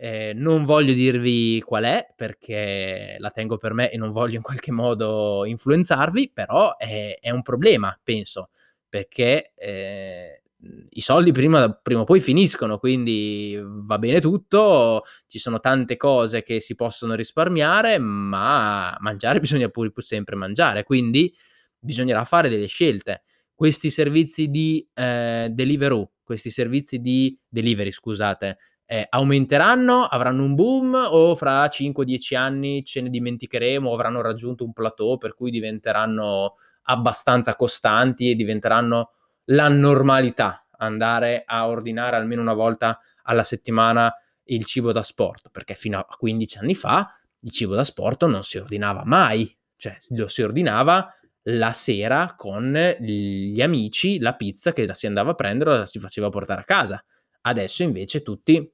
eh, 0.00 0.32
non 0.32 0.64
voglio 0.64 0.92
dirvi 0.92 1.60
qual 1.60 1.84
è 1.84 2.06
perché 2.14 3.16
la 3.18 3.30
tengo 3.30 3.56
per 3.56 3.74
me 3.74 3.90
e 3.90 3.96
non 3.96 4.12
voglio 4.12 4.36
in 4.36 4.42
qualche 4.42 4.70
modo 4.70 5.44
influenzarvi, 5.44 6.30
però 6.32 6.76
è, 6.76 7.18
è 7.20 7.30
un 7.30 7.42
problema, 7.42 7.98
penso, 8.02 8.50
perché 8.88 9.52
eh, 9.56 10.42
i 10.90 11.00
soldi 11.00 11.32
prima, 11.32 11.72
prima, 11.72 12.02
o 12.02 12.04
poi 12.04 12.20
finiscono, 12.20 12.78
quindi 12.78 13.58
va 13.60 13.98
bene 13.98 14.20
tutto, 14.20 15.02
ci 15.26 15.40
sono 15.40 15.58
tante 15.58 15.96
cose 15.96 16.42
che 16.44 16.60
si 16.60 16.76
possono 16.76 17.14
risparmiare, 17.14 17.98
ma 17.98 18.96
mangiare 19.00 19.40
bisogna 19.40 19.68
pure 19.68 19.90
sempre 19.98 20.36
mangiare, 20.36 20.84
quindi 20.84 21.34
bisognerà 21.76 22.24
fare 22.24 22.48
delle 22.48 22.66
scelte. 22.66 23.22
Questi 23.52 23.90
servizi 23.90 24.48
di 24.48 24.86
eh, 24.94 25.48
Deliveroo, 25.50 26.12
questi 26.22 26.50
servizi 26.50 27.00
di 27.00 27.36
delivery, 27.48 27.90
scusate, 27.90 28.58
eh, 28.90 29.06
aumenteranno, 29.10 30.04
avranno 30.04 30.44
un 30.44 30.54
boom 30.54 30.94
o 30.94 31.34
fra 31.34 31.66
5-10 31.66 32.36
anni 32.36 32.82
ce 32.82 33.02
ne 33.02 33.10
dimenticheremo 33.10 33.92
avranno 33.92 34.22
raggiunto 34.22 34.64
un 34.64 34.72
plateau 34.72 35.18
per 35.18 35.34
cui 35.34 35.50
diventeranno 35.50 36.54
abbastanza 36.84 37.54
costanti 37.54 38.30
e 38.30 38.34
diventeranno 38.34 39.10
la 39.50 39.68
normalità 39.68 40.66
andare 40.78 41.42
a 41.44 41.68
ordinare 41.68 42.16
almeno 42.16 42.40
una 42.40 42.54
volta 42.54 42.98
alla 43.24 43.42
settimana 43.42 44.10
il 44.44 44.64
cibo 44.64 44.90
da 44.90 45.02
sport, 45.02 45.50
perché 45.50 45.74
fino 45.74 45.98
a 45.98 46.06
15 46.06 46.58
anni 46.58 46.74
fa 46.74 47.12
il 47.40 47.50
cibo 47.50 47.74
da 47.74 47.84
sport 47.84 48.24
non 48.24 48.42
si 48.42 48.56
ordinava 48.56 49.02
mai, 49.04 49.54
cioè 49.76 49.98
lo 50.16 50.28
si 50.28 50.40
ordinava 50.40 51.12
la 51.42 51.72
sera 51.72 52.34
con 52.38 52.72
gli 52.98 53.60
amici 53.60 54.18
la 54.18 54.34
pizza 54.34 54.72
che 54.72 54.86
la 54.86 54.94
si 54.94 55.06
andava 55.06 55.32
a 55.32 55.34
prendere 55.34 55.72
o 55.72 55.76
la 55.76 55.86
si 55.86 55.98
faceva 55.98 56.30
portare 56.30 56.62
a 56.62 56.64
casa. 56.64 57.04
Adesso 57.42 57.82
invece 57.82 58.22
tutti 58.22 58.72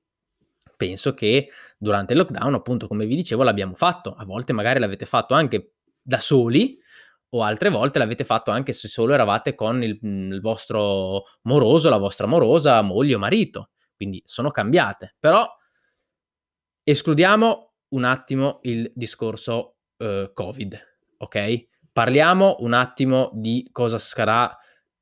penso 0.86 1.14
che 1.14 1.48
durante 1.78 2.12
il 2.12 2.18
lockdown, 2.18 2.54
appunto, 2.54 2.86
come 2.86 3.06
vi 3.06 3.16
dicevo, 3.16 3.42
l'abbiamo 3.42 3.74
fatto. 3.74 4.14
A 4.14 4.24
volte 4.24 4.52
magari 4.52 4.78
l'avete 4.78 5.06
fatto 5.06 5.32
anche 5.34 5.76
da 6.02 6.20
soli, 6.20 6.78
o 7.30 7.42
altre 7.42 7.70
volte 7.70 7.98
l'avete 7.98 8.24
fatto 8.24 8.50
anche 8.50 8.72
se 8.72 8.86
solo 8.86 9.14
eravate 9.14 9.54
con 9.54 9.82
il, 9.82 9.98
mhmm, 10.00 10.32
il 10.32 10.40
vostro 10.40 11.22
moroso, 11.42 11.88
la 11.88 11.96
vostra 11.96 12.26
morosa, 12.26 12.82
moglie 12.82 13.14
o 13.14 13.18
marito. 13.18 13.70
Quindi 13.96 14.22
sono 14.26 14.50
cambiate. 14.50 15.16
Però 15.18 15.48
escludiamo 16.82 17.72
un 17.88 18.04
attimo 18.04 18.58
il 18.62 18.92
discorso 18.94 19.78
uh, 19.96 20.32
Covid, 20.32 20.78
ok? 21.18 21.66
Parliamo 21.92 22.56
un 22.60 22.72
attimo 22.72 23.30
di 23.32 23.68
cosa 23.72 23.98
sarà 23.98 24.56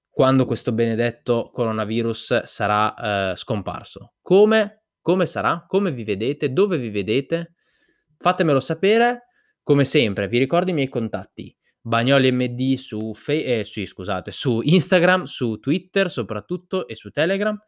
quando 0.09 0.45
questo 0.45 0.73
benedetto 0.73 1.51
coronavirus 1.53 2.45
sarà 2.45 3.31
uh, 3.33 3.37
scomparso. 3.37 4.15
Come? 4.23 4.82
Come 5.03 5.27
sarà? 5.27 5.65
Come 5.67 5.93
vi 5.93 6.05
vedete? 6.05 6.53
Dove 6.53 6.79
vi 6.79 6.89
vedete? 6.89 7.55
Fatemelo 8.17 8.61
sapere. 8.61 9.27
Come 9.63 9.85
sempre, 9.85 10.27
vi 10.29 10.39
ricordo 10.39 10.71
i 10.71 10.75
miei 10.75 10.89
contatti 10.89 11.55
Bagnoli 11.85 12.31
MD 12.31 12.75
su, 12.75 13.13
fe- 13.13 13.59
eh, 13.59 13.65
sì, 13.65 13.87
scusate, 13.87 14.31
su 14.31 14.61
Instagram, 14.63 15.25
su 15.25 15.59
Twitter 15.59 16.09
soprattutto 16.11 16.87
e 16.87 16.95
su 16.95 17.11
Telegram. 17.11 17.59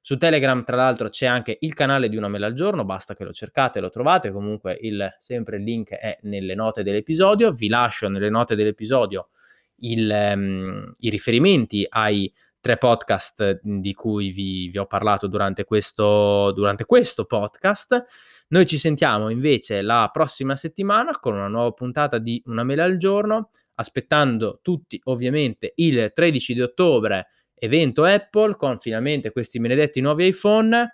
Su 0.00 0.16
Telegram, 0.16 0.62
tra 0.62 0.76
l'altro, 0.76 1.08
c'è 1.08 1.26
anche 1.26 1.56
il 1.60 1.74
canale 1.74 2.08
di 2.08 2.16
Una 2.16 2.28
Mela 2.28 2.46
al 2.46 2.52
Giorno, 2.52 2.84
basta 2.84 3.14
che 3.14 3.24
lo 3.24 3.32
cercate 3.32 3.78
e 3.78 3.82
lo 3.82 3.90
trovate. 3.90 4.30
Comunque, 4.30 4.78
il, 4.80 5.16
sempre 5.18 5.56
il 5.56 5.64
link 5.64 5.90
è 5.90 6.18
nelle 6.22 6.54
note 6.54 6.84
dell'episodio. 6.84 7.50
Vi 7.50 7.68
lascio 7.68 8.08
nelle 8.08 8.30
note 8.30 8.54
dell'episodio 8.54 9.30
il, 9.78 10.32
um, 10.34 10.92
i 10.98 11.10
riferimenti 11.10 11.84
ai 11.88 12.32
tre 12.64 12.78
podcast 12.78 13.60
di 13.62 13.92
cui 13.92 14.30
vi, 14.30 14.70
vi 14.70 14.78
ho 14.78 14.86
parlato 14.86 15.26
durante 15.26 15.64
questo, 15.64 16.50
durante 16.52 16.86
questo 16.86 17.26
podcast. 17.26 18.04
Noi 18.48 18.64
ci 18.66 18.78
sentiamo 18.78 19.28
invece 19.28 19.82
la 19.82 20.08
prossima 20.10 20.56
settimana 20.56 21.10
con 21.20 21.34
una 21.34 21.48
nuova 21.48 21.72
puntata 21.72 22.16
di 22.16 22.42
Una 22.46 22.64
Mela 22.64 22.84
al 22.84 22.96
Giorno 22.96 23.50
aspettando 23.74 24.60
tutti 24.62 24.98
ovviamente 25.04 25.72
il 25.76 26.10
13 26.14 26.54
di 26.54 26.62
ottobre 26.62 27.26
evento 27.52 28.04
Apple 28.04 28.56
con 28.56 28.78
finalmente 28.78 29.30
questi 29.30 29.60
benedetti 29.60 30.00
nuovi 30.00 30.28
iPhone 30.28 30.90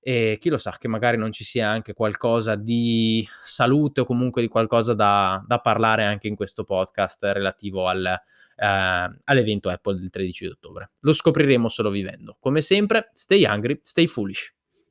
e 0.00 0.38
chi 0.40 0.48
lo 0.48 0.56
sa 0.56 0.74
che 0.78 0.88
magari 0.88 1.16
non 1.16 1.30
ci 1.30 1.44
sia 1.44 1.68
anche 1.68 1.92
qualcosa 1.92 2.54
di 2.54 3.26
salute 3.42 4.00
o 4.00 4.04
comunque 4.04 4.40
di 4.40 4.48
qualcosa 4.48 4.94
da, 4.94 5.44
da 5.46 5.58
parlare 5.58 6.04
anche 6.04 6.26
in 6.26 6.36
questo 6.36 6.64
podcast 6.64 7.22
relativo 7.24 7.86
al, 7.86 8.06
eh, 8.06 9.20
all'evento 9.24 9.68
Apple 9.68 9.98
del 9.98 10.10
13 10.10 10.44
di 10.46 10.50
ottobre. 10.50 10.90
Lo 11.00 11.12
scopriremo 11.12 11.68
solo 11.68 11.90
vivendo. 11.90 12.36
Come 12.40 12.62
sempre, 12.62 13.10
stay 13.12 13.44
hungry, 13.44 13.78
stay 13.82 14.06
foolish. 14.06 14.54